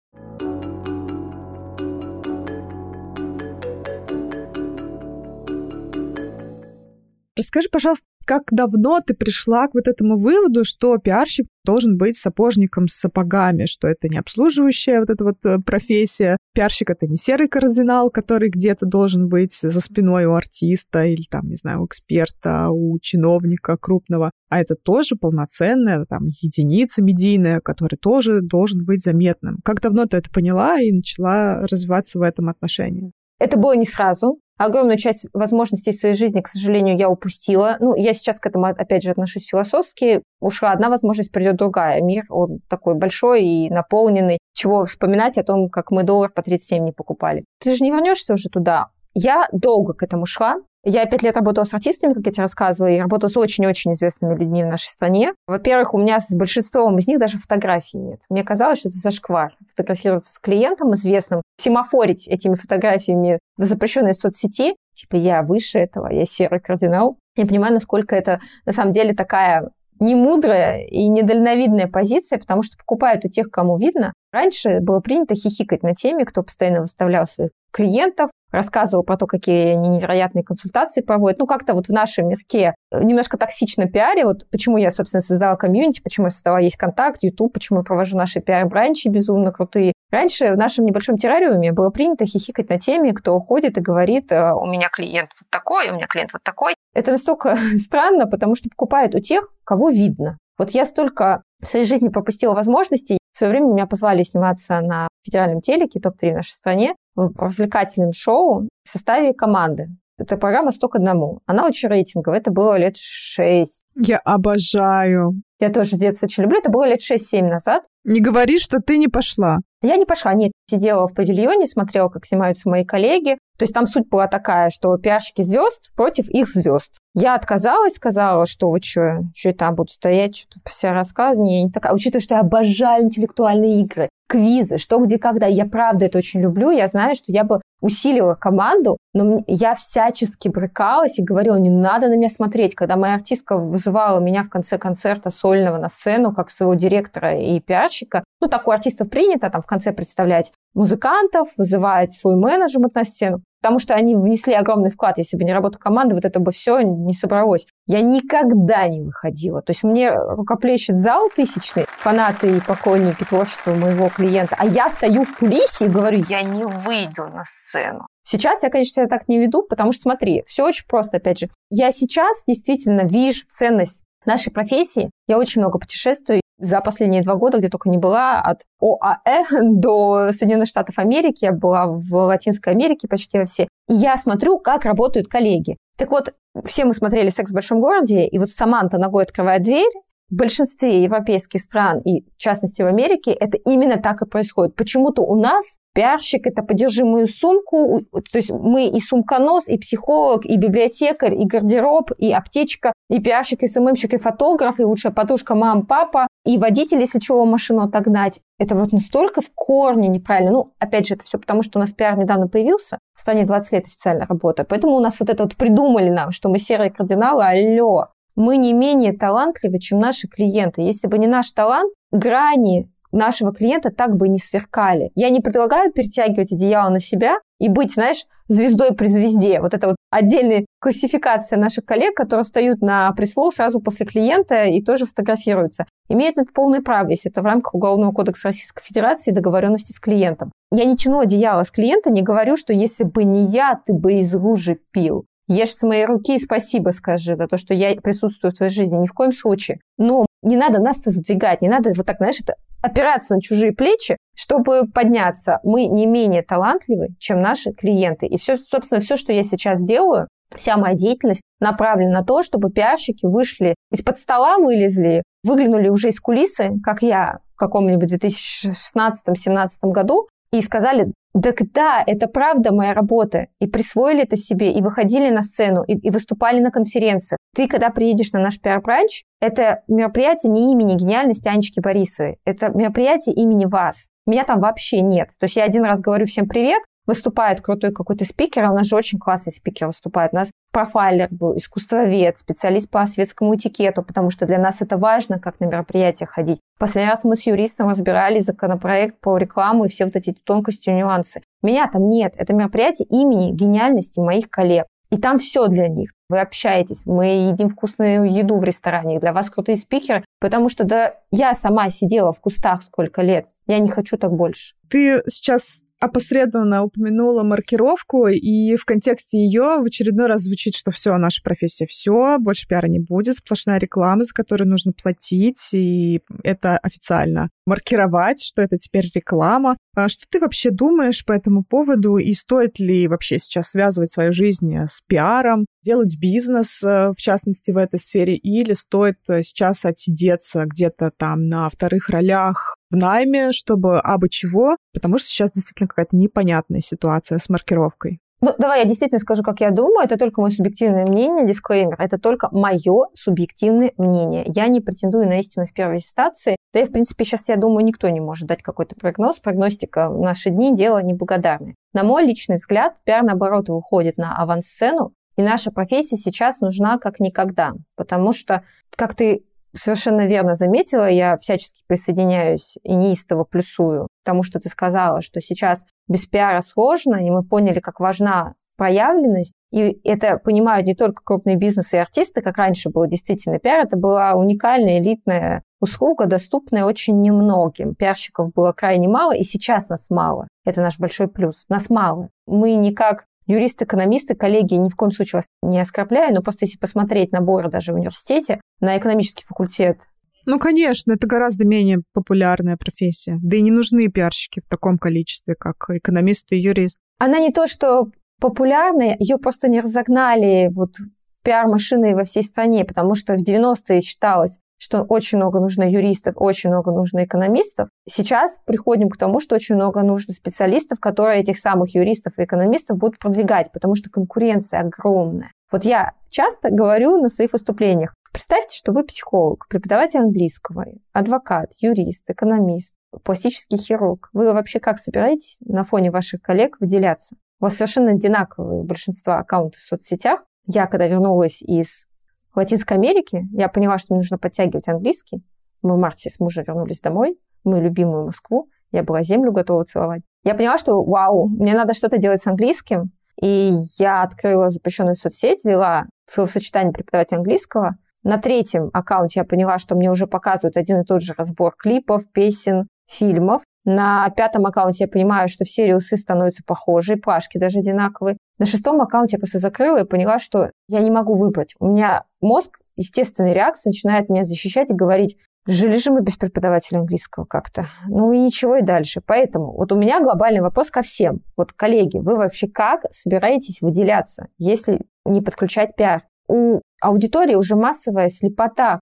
[7.37, 12.89] Расскажи, пожалуйста, как давно ты пришла к вот этому выводу, что пиарщик должен быть сапожником
[12.89, 16.37] с сапогами, что это не обслуживающая вот эта вот э, профессия.
[16.55, 21.49] Пиарщик— это не серый кардинал, который где-то должен быть за спиной у артиста или там,
[21.49, 27.97] не знаю, у эксперта, у чиновника крупного, а это тоже полноценная там единица медийная, который
[27.97, 29.59] тоже должен быть заметным.
[29.65, 33.13] Как давно ты это поняла и начала развиваться в этом отношении?
[33.39, 34.39] Это было не сразу.
[34.57, 37.77] Огромную часть возможностей своей жизни, к сожалению, я упустила.
[37.81, 40.23] Ну, я сейчас к этому, опять же, отношусь философски.
[40.41, 42.01] Ушла одна возможность, придет другая.
[42.01, 44.39] Мир, он такой большой и наполненный.
[44.53, 47.45] Чего вспоминать о том, как мы доллар по 37 не покупали.
[47.61, 48.89] Ты же не вернешься уже туда.
[49.15, 50.57] Я долго к этому шла.
[50.85, 54.35] Я пять лет работала с артистами, как я тебе рассказывала, и работала с очень-очень известными
[54.35, 55.33] людьми в нашей стране.
[55.47, 58.21] Во-первых, у меня с большинством из них даже фотографий нет.
[58.29, 59.57] Мне казалось, что это зашквар.
[59.71, 64.77] Фотографироваться с клиентом известным, семафорить этими фотографиями в запрещенной соцсети.
[64.93, 67.17] Типа я выше этого, я серый кардинал.
[67.37, 69.71] Я понимаю, насколько это на самом деле такая
[70.01, 74.13] не мудрая и недальновидная позиция, потому что покупают у тех, кому видно.
[74.33, 79.75] Раньше было принято хихикать на теме, кто постоянно выставлял своих клиентов, рассказывал про то, какие
[79.75, 81.39] они невероятные консультации проводят.
[81.39, 84.25] Ну, как-то вот в нашем мирке немножко токсично пиаре.
[84.25, 88.17] Вот почему я, собственно, создала комьюнити, почему я создала есть контакт, YouTube, почему я провожу
[88.17, 89.93] наши пиар-бранчи безумно крутые.
[90.11, 94.53] Раньше в нашем небольшом террариуме было принято хихикать на теме, кто уходит и говорит, «Э,
[94.53, 96.75] у меня клиент вот такой, у меня клиент вот такой.
[96.95, 100.39] Это настолько странно, потому что покупают у тех, кого видно.
[100.57, 103.19] Вот я столько в своей жизни пропустила возможностей.
[103.33, 108.69] В свое время меня позвали сниматься на федеральном телеке, топ-3 в нашей стране, развлекательном шоу
[108.83, 109.89] в составе команды.
[110.17, 111.41] Эта программа «100 к одному».
[111.47, 112.39] Она очень рейтинговая.
[112.39, 113.85] Это было лет шесть.
[113.97, 115.43] Я обожаю.
[115.59, 116.59] Я тоже с детства очень люблю.
[116.59, 117.83] Это было лет 6-7 назад.
[118.05, 119.59] Не говори, что ты не пошла.
[119.83, 120.53] Я не пошла, нет.
[120.71, 123.39] Сидела в павильоне, смотрела, как снимаются мои коллеги.
[123.59, 126.99] То есть там суть была такая, что пиарщики звезд против их звезд.
[127.15, 131.45] Я отказалась, сказала, что вы что, что я там буду стоять, что-то все рассказывать.
[131.45, 131.93] Не, не такая.
[131.93, 135.47] Учитывая, что я обожаю интеллектуальные игры, квизы, что, где, когда.
[135.47, 136.71] Я правда это очень люблю.
[136.71, 142.09] Я знаю, что я бы усилила команду, но я всячески брыкалась и говорила, не надо
[142.09, 142.75] на меня смотреть.
[142.75, 147.61] Когда моя артистка вызывала меня в конце концерта сольного на сцену, как своего директора и
[147.61, 153.05] пиарщика, ну, так у артистов принято там в конце представлять музыкантов, вызывать свой менеджмент на
[153.05, 155.17] сцену потому что они внесли огромный вклад.
[155.17, 157.67] Если бы не работа команды, вот это бы все не собралось.
[157.87, 159.63] Я никогда не выходила.
[159.63, 165.25] То есть мне рукоплещет зал тысячный, фанаты и поклонники творчества моего клиента, а я стою
[165.25, 168.07] в кулисе и говорю, я не выйду на сцену.
[168.23, 171.49] Сейчас я, конечно, себя так не веду, потому что, смотри, все очень просто, опять же.
[171.71, 175.11] Я сейчас действительно вижу ценность нашей профессии.
[175.27, 176.43] Я очень много путешествую.
[176.65, 181.53] За последние два года, где только не была, от ОАЭ до Соединенных Штатов Америки, я
[181.53, 183.65] была в Латинской Америке почти во все.
[183.87, 185.77] И я смотрю, как работают коллеги.
[185.99, 186.33] Так вот,
[186.65, 189.93] все мы смотрели «Секс в большом городе», и вот Саманта ногой открывает дверь,
[190.31, 194.75] в большинстве европейских стран и, в частности, в Америке, это именно так и происходит.
[194.75, 200.57] Почему-то у нас пиарщик– это «подержи сумку», то есть мы и сумконос, и психолог, и
[200.57, 205.87] библиотекарь, и гардероб, и аптечка, и пиарщик, и СММщик, и фотограф, и лучшая подружка мам,
[205.87, 208.41] папа, и водитель, если чего, машину отогнать.
[208.59, 210.51] Это вот настолько в корне неправильно.
[210.51, 213.73] Ну, опять же, это все потому, что у нас пиар недавно появился, в стране 20
[213.73, 214.65] лет официальная работа.
[214.65, 218.73] Поэтому у нас вот это вот придумали нам, что мы серые кардиналы, алло, мы не
[218.73, 220.83] менее талантливы, чем наши клиенты.
[220.83, 225.11] Если бы не наш талант, грани нашего клиента так бы не сверкали.
[225.15, 229.61] Я не предлагаю перетягивать одеяло на себя и быть, знаешь, звездой при звезде.
[229.61, 234.83] Вот это вот отдельная классификация наших коллег, которые встают на пресс сразу после клиента и
[234.83, 235.87] тоже фотографируются.
[236.09, 239.93] Имеют на это полное право, если это в рамках Уголовного кодекса Российской Федерации и договоренности
[239.93, 240.53] с клиентом.
[240.71, 244.15] Я не тяну одеяло с клиента, не говорю, что если бы не я, ты бы
[244.15, 245.25] из лужи пил.
[245.47, 248.97] Ешь с моей руки и спасибо скажи за то, что я присутствую в твоей жизни.
[248.97, 249.81] Ни в коем случае.
[249.99, 254.17] Но не надо нас-то задвигать, не надо вот так, знаешь, это опираться на чужие плечи,
[254.37, 255.61] чтобы подняться.
[255.63, 258.27] Мы не менее талантливы, чем наши клиенты.
[258.27, 262.71] И все, собственно, все, что я сейчас делаю, вся моя деятельность направлена на то, чтобы
[262.71, 270.29] пиарщики вышли из-под стола, вылезли, выглянули уже из кулисы, как я в каком-нибудь 2016-2017 году,
[270.59, 273.49] и сказали, так да, это правда моя работа.
[273.61, 277.39] И присвоили это себе, и выходили на сцену, и, и выступали на конференциях.
[277.57, 283.35] Ты, когда приедешь на наш пиар-бранч, это мероприятие не имени гениальности Анечки Борисовой, это мероприятие
[283.35, 284.09] имени вас.
[284.27, 285.31] Меня там вообще нет.
[285.39, 288.97] То есть я один раз говорю всем привет, выступает крутой какой-то спикер, у нас же
[288.97, 290.33] очень классный спикер выступает.
[290.33, 295.39] У нас профайлер был, искусствовед, специалист по светскому этикету, потому что для нас это важно,
[295.39, 296.61] как на мероприятия ходить.
[296.79, 300.95] Последний раз мы с юристом разбирали законопроект по рекламу и все вот эти тонкости и
[300.95, 301.43] нюансы.
[301.63, 302.35] Меня там нет.
[302.37, 304.87] Это мероприятие имени гениальности моих коллег.
[305.11, 306.11] И там все для них.
[306.29, 311.17] Вы общаетесь, мы едим вкусную еду в ресторане, для вас крутые спикеры, потому что да,
[311.31, 314.75] я сама сидела в кустах сколько лет, я не хочу так больше.
[314.89, 321.17] Ты сейчас опосредованно упомянула маркировку, и в контексте ее в очередной раз звучит, что все,
[321.17, 326.77] наша профессия все, больше пиара не будет, сплошная реклама, за которую нужно платить, и это
[326.79, 329.77] официально маркировать, что это теперь реклама.
[329.97, 334.33] А что ты вообще думаешь по этому поводу, и стоит ли вообще сейчас связывать свою
[334.33, 339.85] жизнь с пиаром, делать бизнес, э, в частности, в этой сфере, или стоит э, сейчас
[339.85, 345.89] отсидеться где-то там на вторых ролях в найме, чтобы абы чего, потому что сейчас действительно
[345.89, 348.21] какая-то непонятная ситуация с маркировкой.
[348.41, 350.05] Ну, давай я действительно скажу, как я думаю.
[350.05, 351.97] Это только мое субъективное мнение, дисклеймер.
[351.99, 354.45] Это только мое субъективное мнение.
[354.47, 356.57] Я не претендую на истину в первой инстанции.
[356.75, 359.39] Да и, в принципе, сейчас, я думаю, никто не может дать какой-то прогноз.
[359.39, 361.75] Прогностика в наши дни– дело неблагодарное.
[361.95, 367.21] На мой личный взгляд, пиар, наоборот, выходит на авансцену, и наша профессия сейчас нужна как
[367.21, 367.73] никогда.
[367.97, 368.63] Потому что,
[368.97, 369.45] как ты
[369.75, 375.85] совершенно верно заметила, я всячески присоединяюсь и неистово плюсую тому, что ты сказала, что сейчас
[376.09, 381.57] без пиара сложно, и мы поняли, как важна проявленность, и это понимают не только крупные
[381.57, 387.21] бизнесы и артисты, как раньше было действительно пиар, это была уникальная элитная услуга, доступная очень
[387.21, 387.95] немногим.
[387.95, 390.49] Пиарщиков было крайне мало, и сейчас нас мало.
[390.65, 391.67] Это наш большой плюс.
[391.69, 392.31] Нас мало.
[392.47, 397.33] Мы никак экономисты, коллеги, ни в коем случае вас не оскорбляю, но просто если посмотреть
[397.33, 399.99] наборы даже в университете на экономический факультет,
[400.47, 403.39] ну, конечно, это гораздо менее популярная профессия.
[403.43, 407.01] Да и не нужны пиарщики в таком количестве, как экономисты и юрист.
[407.19, 408.09] Она не то, что
[408.41, 410.97] популярная, ее просто не разогнали вот
[411.45, 416.69] пиар-машиной во всей стране, потому что в 90-е считалось, что очень много нужно юристов, очень
[416.69, 417.89] много нужно экономистов.
[418.07, 422.99] Сейчас приходим к тому, что очень много нужно специалистов, которые этих самых юристов и экономистов
[422.99, 425.53] будут продвигать, потому что конкуренция огромная.
[425.73, 432.29] Вот я часто говорю на своих выступлениях, представьте, что вы психолог, преподаватель английского, адвокат, юрист,
[432.29, 432.93] экономист,
[433.23, 434.29] пластический хирург.
[434.35, 437.37] Вы вообще как собираетесь на фоне ваших коллег выделяться?
[437.59, 440.45] У вас совершенно одинаковые большинство аккаунтов в соцсетях.
[440.67, 442.07] Я, когда вернулась из
[442.55, 445.43] в Латинской Америке я поняла, что мне нужно подтягивать английский.
[445.83, 448.69] Мы в марте с мужем вернулись домой, мою любимую Москву.
[448.93, 450.23] Я была землю готова целовать.
[450.45, 453.11] Я поняла, что вау, мне надо что-то делать с английским.
[453.43, 457.97] И я открыла запрещенную соцсеть, вела словосочетание преподавателя английского.
[458.23, 462.23] На третьем аккаунте я поняла, что мне уже показывают один и тот же разбор клипов,
[462.33, 463.63] песен, фильмов.
[463.85, 468.39] На пятом аккаунте я понимаю, что все рилсы становятся похожи, плашки даже одинаковые.
[468.59, 471.75] На шестом аккаунте я просто закрыла и поняла, что я не могу выбрать.
[471.79, 477.01] У меня мозг, естественной реакции, начинает меня защищать и говорить, жили же мы без преподавателя
[477.01, 477.87] английского как-то.
[478.09, 479.21] Ну и ничего и дальше.
[479.25, 481.41] Поэтому вот у меня глобальный вопрос ко всем.
[481.57, 486.23] Вот, коллеги, вы вообще как собираетесь выделяться, если не подключать пиар?
[486.47, 489.01] У аудитории уже массовая слепота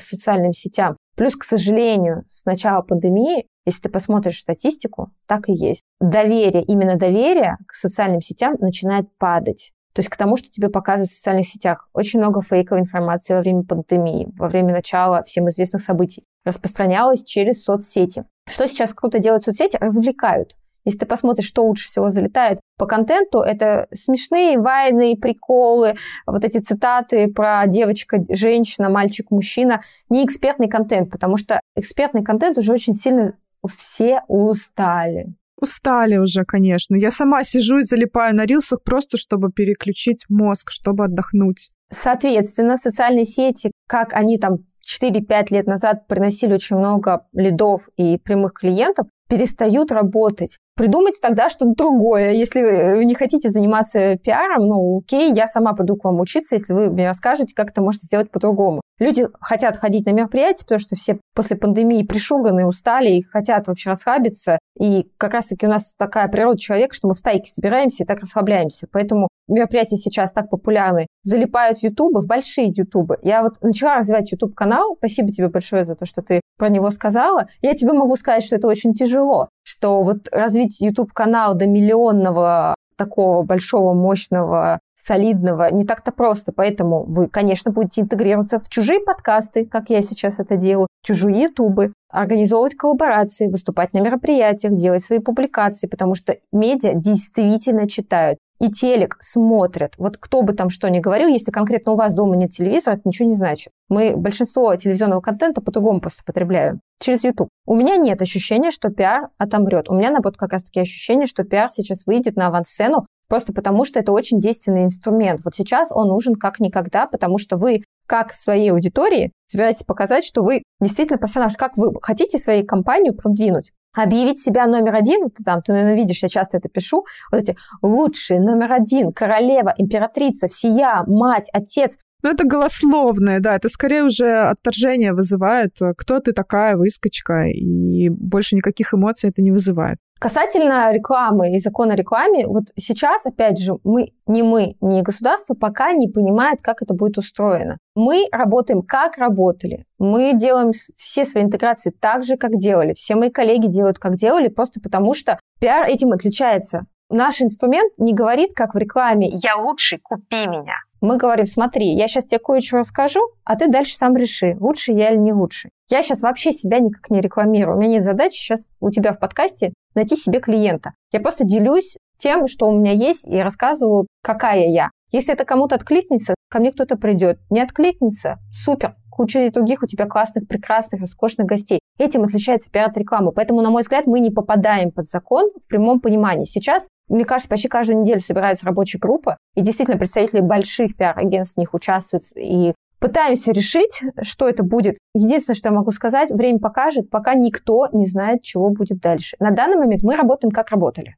[0.00, 0.96] социальным сетям.
[1.16, 5.82] Плюс, к сожалению, с начала пандемии если ты посмотришь статистику, так и есть.
[6.00, 9.72] Доверие, именно доверие к социальным сетям начинает падать.
[9.94, 11.88] То есть к тому, что тебе показывают в социальных сетях.
[11.94, 17.62] Очень много фейковой информации во время пандемии, во время начала всем известных событий распространялось через
[17.62, 18.24] соцсети.
[18.46, 19.78] Что сейчас круто делают соцсети?
[19.80, 20.56] Развлекают.
[20.84, 25.94] Если ты посмотришь, что лучше всего залетает по контенту, это смешные вайны, приколы,
[26.26, 29.82] вот эти цитаты про девочка, женщина, мальчик, мужчина.
[30.08, 35.34] Не экспертный контент, потому что экспертный контент уже очень сильно все устали.
[35.60, 36.96] Устали уже, конечно.
[36.96, 41.70] Я сама сижу и залипаю на рилсах просто, чтобы переключить мозг, чтобы отдохнуть.
[41.90, 48.52] Соответственно, социальные сети, как они там 4-5 лет назад приносили очень много лидов и прямых
[48.52, 50.58] клиентов, перестают работать.
[50.76, 52.32] Придумайте тогда что-то другое.
[52.32, 56.72] Если вы не хотите заниматься пиаром, ну окей, я сама пойду к вам учиться, если
[56.72, 58.80] вы мне расскажете, как это можно сделать по-другому.
[58.98, 63.90] Люди хотят ходить на мероприятия, потому что все после пандемии пришуганы, устали и хотят вообще
[63.90, 64.58] расслабиться.
[64.78, 68.20] И как раз-таки у нас такая природа человека, что мы в стайке собираемся и так
[68.20, 68.88] расслабляемся.
[68.90, 71.06] Поэтому мероприятия сейчас так популярны.
[71.22, 73.18] Залипают ютубы, в большие ютубы.
[73.22, 74.96] Я вот начала развивать ютуб-канал.
[74.98, 77.48] Спасибо тебе большое за то, что ты про него сказала.
[77.62, 79.48] Я тебе могу сказать, что это очень тяжело.
[79.62, 86.52] Что вот развить ютуб-канал до миллионного такого большого, мощного, солидного не так-то просто.
[86.52, 91.92] Поэтому вы, конечно, будете интегрироваться в чужие подкасты, как я сейчас это делаю, чужие ютубы,
[92.10, 99.16] организовывать коллаборации, выступать на мероприятиях, делать свои публикации, потому что медиа действительно читают и телек
[99.20, 99.94] смотрят.
[99.98, 103.02] Вот кто бы там что ни говорил, если конкретно у вас дома нет телевизора, это
[103.04, 103.72] ничего не значит.
[103.88, 106.80] Мы большинство телевизионного контента по-другому просто потребляем.
[107.00, 107.48] Через YouTube.
[107.66, 109.90] У меня нет ощущения, что пиар отомрет.
[109.90, 113.98] У меня, наоборот, как раз-таки ощущение, что пиар сейчас выйдет на авансцену, просто потому что
[113.98, 115.40] это очень действенный инструмент.
[115.44, 120.44] Вот сейчас он нужен как никогда, потому что вы как своей аудитории собираетесь показать, что
[120.44, 123.72] вы действительно персонаж, как вы хотите своей компанию продвинуть.
[123.92, 127.56] Объявить себя номер один, ты, там, ты, наверное, видишь, я часто это пишу, вот эти
[127.82, 131.98] лучшие, номер один, королева, императрица, всея, мать, отец.
[132.22, 135.72] Ну, это голословное, да, это скорее уже отторжение вызывает.
[135.96, 139.98] Кто ты такая, выскочка, и больше никаких эмоций это не вызывает.
[140.20, 145.54] Касательно рекламы и закона о рекламе, вот сейчас, опять же, мы, не мы, не государство
[145.54, 147.78] пока не понимает, как это будет устроено.
[147.94, 149.84] Мы работаем, как работали.
[149.98, 152.94] Мы делаем все свои интеграции так же, как делали.
[152.94, 156.86] Все мои коллеги делают, как делали, просто потому что пиар этим отличается.
[157.10, 160.76] Наш инструмент не говорит, как в рекламе «я лучший, купи меня».
[161.02, 165.10] Мы говорим, смотри, я сейчас тебе кое-что расскажу, а ты дальше сам реши, лучше я
[165.10, 165.68] или не лучше.
[165.90, 167.76] Я сейчас вообще себя никак не рекламирую.
[167.76, 170.92] У меня нет задачи сейчас у тебя в подкасте найти себе клиента.
[171.12, 174.90] Я просто делюсь тем, что у меня есть, и рассказываю, какая я.
[175.12, 177.38] Если это кому-то откликнется, ко мне кто-то придет.
[177.50, 181.78] Не откликнется, супер, куча других у тебя классных, прекрасных, роскошных гостей.
[181.98, 183.30] Этим отличается пиар от рекламы.
[183.30, 186.46] Поэтому, на мой взгляд, мы не попадаем под закон в прямом понимании.
[186.46, 191.60] Сейчас, мне кажется, почти каждую неделю собирается рабочая группа, и действительно представители больших пиар-агентств в
[191.60, 192.74] них участвуют и
[193.04, 194.96] пытаемся решить, что это будет.
[195.14, 199.36] Единственное, что я могу сказать, время покажет, пока никто не знает, чего будет дальше.
[199.40, 201.16] На данный момент мы работаем, как работали.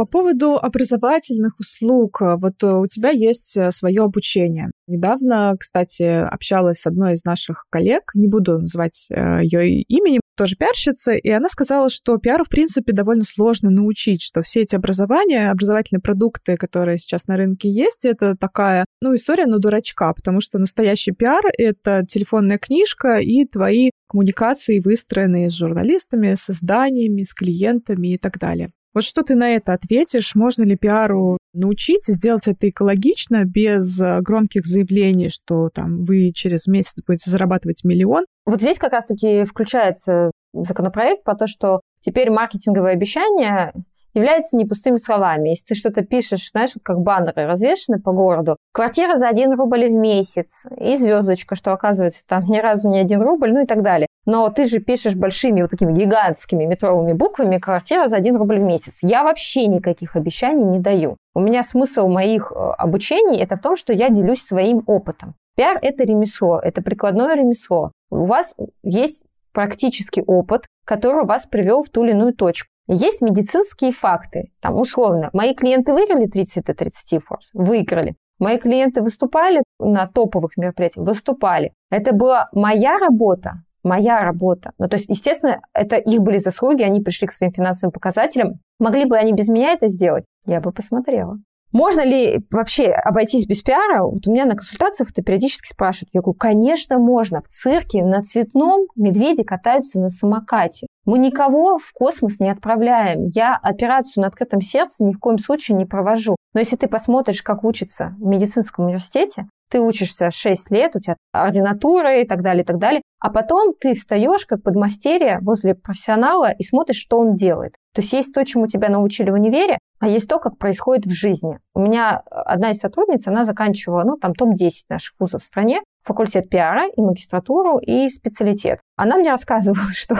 [0.00, 4.70] По поводу образовательных услуг, вот у тебя есть э, свое обучение.
[4.86, 10.56] Недавно, кстати, общалась с одной из наших коллег, не буду называть э, ее именем, тоже
[10.56, 15.50] пиарщица, и она сказала, что пиару, в принципе, довольно сложно научить, что все эти образования,
[15.50, 20.58] образовательные продукты, которые сейчас на рынке есть, это такая, ну, история на дурачка, потому что
[20.58, 28.14] настоящий пиар— это телефонная книжка и твои коммуникации, выстроенные с журналистами, с изданиями, с клиентами
[28.14, 28.70] и так далее.
[28.92, 30.34] Вот что ты на это ответишь?
[30.34, 36.66] Можно ли пиару научить сделать это экологично, без э, громких заявлений, что там вы через
[36.66, 38.24] месяц будете зарабатывать миллион?
[38.46, 43.72] Вот здесь как раз-таки включается законопроект по то, что теперь маркетинговые обещания
[44.14, 45.50] являются не пустыми словами.
[45.50, 49.86] Если ты что-то пишешь, знаешь, вот как баннеры развешены по городу, квартира за 1 рубль
[49.86, 53.82] в месяц, и звездочка, что оказывается там ни разу не 1 рубль, ну и так
[53.82, 54.06] далее.
[54.26, 58.62] Но ты же пишешь большими вот такими гигантскими метровыми буквами «квартира за 1 рубль в
[58.62, 58.98] месяц».
[59.02, 61.16] Я вообще никаких обещаний не даю.
[61.34, 65.34] У меня смысл моих э, обучений– это в том, что я делюсь своим опытом.
[65.56, 67.92] Пиар– это ремесло, это прикладное ремесло.
[68.10, 72.69] У вас есть практический опыт, который вас привел в ту или иную точку.
[72.92, 74.50] Есть медицинские факты.
[74.60, 77.50] Там, условно, мои клиенты выиграли 30 до 30 Forbes?
[77.54, 78.16] Выиграли.
[78.40, 81.06] Мои клиенты выступали на топовых мероприятиях?
[81.06, 81.72] Выступали.
[81.90, 84.72] Это была моя работа, моя работа.
[84.78, 88.54] Ну, то есть, естественно, это их были заслуги, они пришли к своим финансовым показателям.
[88.80, 90.24] Могли бы они без меня это сделать?
[90.44, 91.38] Я бы посмотрела.
[91.70, 94.02] Можно ли вообще обойтись без пиара?
[94.02, 96.10] Вот у меня на консультациях это периодически спрашивают.
[96.12, 97.40] Я говорю, конечно, можно.
[97.40, 100.88] В цирке на цветном медведи катаются на самокате.
[101.06, 103.26] Мы никого в космос не отправляем.
[103.28, 106.36] Я операцию на открытом сердце ни в коем случае не провожу.
[106.52, 111.16] Но если ты посмотришь, как учится в медицинском университете, ты учишься 6 лет, у тебя
[111.32, 116.50] ординатура и так далее, и так далее, а потом ты встаешь как подмастерье возле профессионала
[116.50, 117.74] и смотришь, что он делает.
[117.94, 121.10] То есть есть то, чему тебя научили в универе, а есть то, как происходит в
[121.10, 121.58] жизни.
[121.74, 126.48] У меня одна из сотрудниц, она заканчивала, ну, там, топ-10 наших вузов в стране, факультет
[126.48, 128.80] пиара и магистратуру, и специалитет.
[128.96, 130.16] Она мне рассказывала, что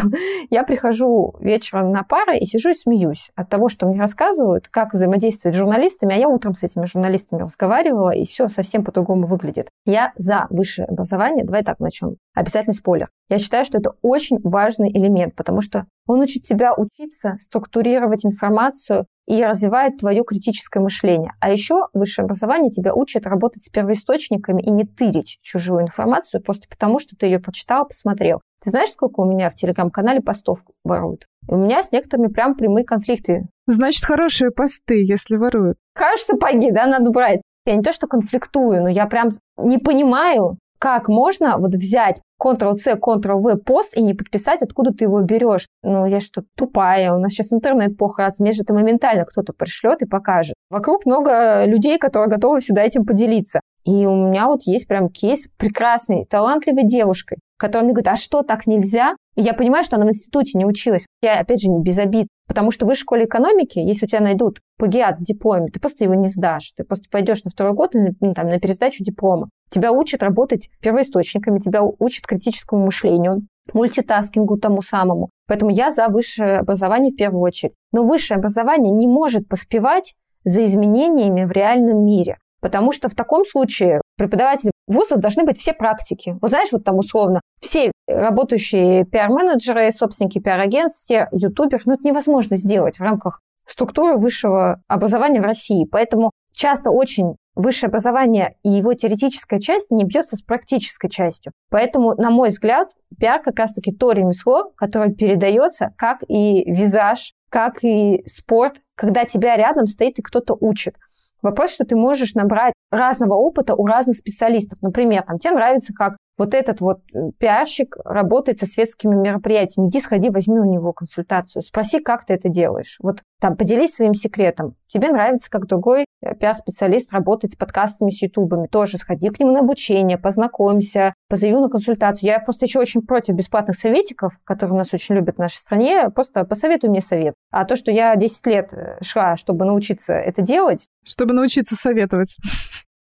[0.51, 4.95] я прихожу вечером на пары и сижу и смеюсь от того, что мне рассказывают, как
[4.95, 9.69] взаимодействовать с журналистами, а я утром с этими журналистами разговаривала, и все совсем по-другому выглядит.
[9.85, 12.17] Я за высшее образование, давай так начнем.
[12.35, 13.09] Обязательно спойлер.
[13.29, 19.07] Я считаю, что это очень важный элемент, потому что он учит тебя учиться структурировать информацию
[19.31, 21.35] и развивает твое критическое мышление.
[21.39, 26.67] А еще высшее образование тебя учит работать с первоисточниками и не тырить чужую информацию просто
[26.69, 28.41] потому, что ты ее прочитал, посмотрел.
[28.61, 31.27] Ты знаешь, сколько у меня в телеграм-канале постов воруют?
[31.47, 33.47] У меня с некоторыми прям прямые конфликты.
[33.69, 35.79] Значит, хорошие посты, если воруют.
[35.95, 37.41] Хорошие сапоги, да, надо брать.
[37.67, 42.95] Я не то, что конфликтую, но я прям не понимаю, как можно вот взять Ctrl-C,
[42.95, 45.67] Ctrl-V пост и не подписать, откуда ты его берешь?
[45.83, 47.13] Ну, я что, тупая?
[47.13, 48.39] У нас сейчас интернет плохо раз.
[48.39, 50.55] Мне же это моментально кто-то пришлет и покажет.
[50.71, 53.61] Вокруг много людей, которые готовы всегда этим поделиться.
[53.85, 58.43] И у меня вот есть прям кейс прекрасной, талантливой девушкой, которая мне говорит, а что,
[58.43, 59.15] так нельзя?
[59.37, 61.07] И я понимаю, что она в институте не училась.
[61.23, 62.27] Я, опять же, не без обид.
[62.49, 66.05] Потому что в высшей школе экономики, если у тебя найдут плагиат в дипломе, ты просто
[66.05, 66.73] его не сдашь.
[66.77, 69.51] Ты просто пойдешь на второй год ну, там, на пересдачу диплома.
[69.69, 73.43] Тебя учат работать первоисточниками, тебя учат критическому мышлению.
[73.75, 75.29] мультитаскингу тому самому.
[75.47, 77.75] Поэтому я за высшее образование в первую очередь.
[77.93, 82.39] Но высшее образование не может поспевать за изменениями в реальном мире.
[82.61, 86.37] Потому что в таком случае преподаватели вузов должны быть все практики.
[86.41, 92.99] Вот знаешь, вот там условно, все работающие пиар-менеджеры, собственники пиар-агентств, ютуберы, ну это невозможно сделать
[92.99, 95.87] в рамках структуры высшего образования в России.
[95.91, 101.53] Поэтому часто очень высшее образование и его теоретическая часть не бьется с практической частью.
[101.71, 107.85] Поэтому, на мой взгляд, пиар как раз-таки то ремесло, которое передается, как и визаж, как
[107.85, 110.97] и спорт, когда тебя рядом стоит и кто-то учит.
[111.43, 114.81] Вопрос, что ты можешь набрать разного опыта у разных специалистов.
[114.83, 119.89] Например, там, тебе нравится, как вот этот вот э, пиарщик работает со светскими мероприятиями.
[119.89, 121.63] Иди, сходи, возьми у него консультацию.
[121.63, 122.97] Спроси, как ты это делаешь.
[123.03, 124.75] Вот там, поделись своим секретом.
[124.89, 128.69] Тебе нравится, как другой э, пиар-специалист работает с подкастами, с ютубами.
[128.69, 132.31] Тоже сходи к нему на обучение, познакомься, позови на консультацию.
[132.31, 136.09] Я просто еще очень против бесплатных советиков, которые у нас очень любят в нашей стране.
[136.09, 137.35] Просто посоветуй мне совет.
[137.51, 140.87] А то, что я 10 лет э, шла, чтобы научиться это делать...
[141.05, 142.39] Чтобы научиться советовать.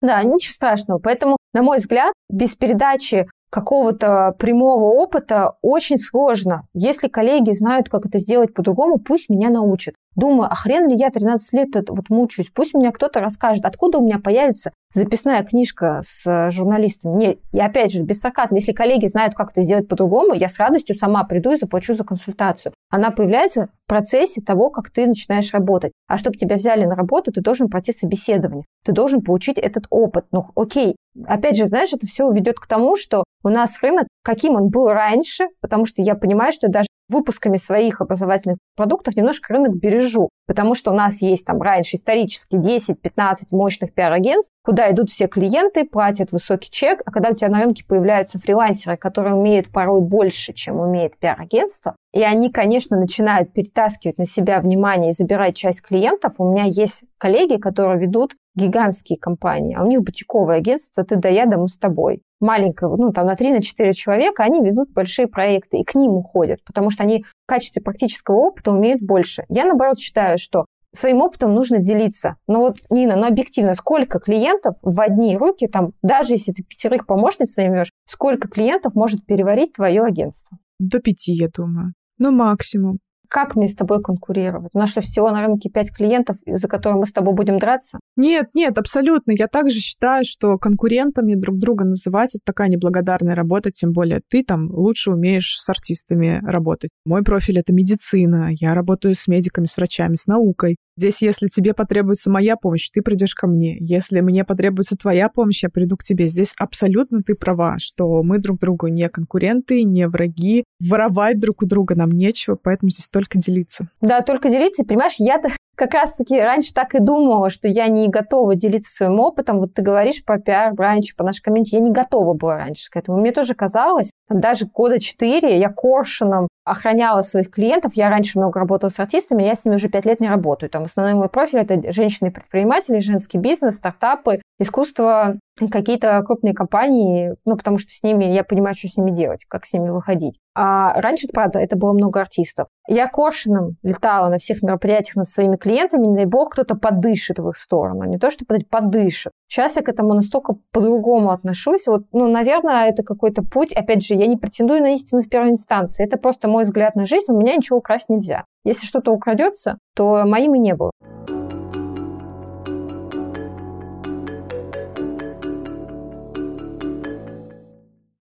[0.02, 0.98] Да, ничего страшного.
[0.98, 6.66] Поэтому, на мой взгляд, без передачи какого-то прямого опыта очень сложно.
[6.72, 9.94] Если коллеги знают, как это сделать по-другому, пусть меня научат.
[10.16, 12.50] Думаю, а хрен ли я 13 лет это вот мучаюсь?
[12.52, 17.16] Пусть меня кто-то расскажет, откуда у меня появится записная книжка с э, журналистами.
[17.16, 20.58] Не, и опять же, без сарказма, если коллеги знают, как это сделать по-другому, я с
[20.58, 22.72] радостью сама приду и заплачу за консультацию.
[22.90, 25.92] Она появляется в процессе того, как ты начинаешь работать.
[26.08, 28.64] А чтобы тебя взяли на работу, ты должен пройти собеседование.
[28.84, 30.26] Ты должен получить этот опыт.
[30.32, 30.96] Ну, окей.
[31.26, 34.88] Опять же, знаешь, это все ведет к тому, что у нас рынок, каким он был
[34.88, 40.74] раньше, потому что я понимаю, что даже выпусками своих образовательных продуктов немножко рынок бережу, потому
[40.74, 46.32] что у нас есть там раньше исторически 10-15 мощных пиар-агентств, куда идут все клиенты, платят
[46.32, 50.80] высокий чек, а когда у тебя на рынке появляются фрилансеры, которые умеют порой больше, чем
[50.80, 56.34] умеет пиар-агентство, и они, конечно, начинают перетаскивать на себя внимание и забирать часть клиентов.
[56.38, 61.28] У меня есть коллеги, которые ведут гигантские компании, а у них бутиковое агентство «Ты да
[61.28, 62.22] я, да мы с тобой».
[62.40, 66.90] Маленькое, ну, там на 3-4 человека, они ведут большие проекты и к ним уходят, потому
[66.90, 69.44] что они в качестве практического опыта умеют больше.
[69.48, 70.64] Я, наоборот, считаю, что
[70.94, 72.36] своим опытом нужно делиться.
[72.46, 77.06] Но вот, Нина, ну объективно, сколько клиентов в одни руки, там, даже если ты пятерых
[77.06, 80.58] помощниц наймешь, сколько клиентов может переварить твое агентство?
[80.78, 81.92] До пяти, я думаю.
[82.18, 82.98] Ну, максимум
[83.30, 84.72] как мне с тобой конкурировать?
[84.74, 88.00] У нас что, всего на рынке пять клиентов, за которые мы с тобой будем драться?
[88.16, 89.32] Нет, нет, абсолютно.
[89.32, 94.42] Я также считаю, что конкурентами друг друга называть— это такая неблагодарная работа, тем более ты
[94.42, 96.90] там лучше умеешь с артистами работать.
[97.06, 98.50] Мой профиль— это медицина.
[98.50, 100.76] Я работаю с медиками, с врачами, с наукой.
[101.00, 103.78] Здесь, если тебе потребуется моя помощь, ты придешь ко мне.
[103.80, 106.26] Если мне потребуется твоя помощь, я приду к тебе.
[106.26, 110.64] Здесь абсолютно ты права, что мы друг другу не конкуренты, не враги.
[110.78, 113.88] Воровать друг у друга нам нечего, поэтому здесь только делиться.
[114.02, 114.84] Да, только делиться.
[114.84, 115.48] Понимаешь, я-то
[115.80, 119.60] как раз-таки раньше так и думала, что я не готова делиться своим опытом.
[119.60, 121.74] Вот ты говоришь про пиар, раньше, по нашей комьюнити.
[121.74, 123.18] Я не готова была раньше к этому.
[123.18, 127.94] Мне тоже казалось, даже года четыре я коршуном охраняла своих клиентов.
[127.94, 130.68] Я раньше много работала с артистами, я с ними уже пять лет не работаю.
[130.68, 135.38] Там основной мой профиль– это женщины-предприниматели, женский бизнес, стартапы, искусство,
[135.70, 139.66] какие-то крупные компании, ну, потому что с ними я понимаю, что с ними делать, как
[139.66, 140.38] с ними выходить.
[140.54, 142.68] А раньше, правда, это было много артистов.
[142.86, 147.48] Я коршуном летала на всех мероприятиях над своими клиентами, не дай бог, кто-то подышит в
[147.48, 148.04] их сторону.
[148.04, 149.32] Не то, что подышит.
[149.48, 151.86] Сейчас я к этому настолько по-другому отношусь.
[151.86, 153.72] Вот, ну, наверное, это какой-то путь.
[153.72, 156.04] Опять же, я не претендую на истину в первой инстанции.
[156.04, 157.32] Это просто мой взгляд на жизнь.
[157.32, 158.44] У меня ничего украсть нельзя.
[158.64, 160.90] Если что-то украдется, то моим и не было.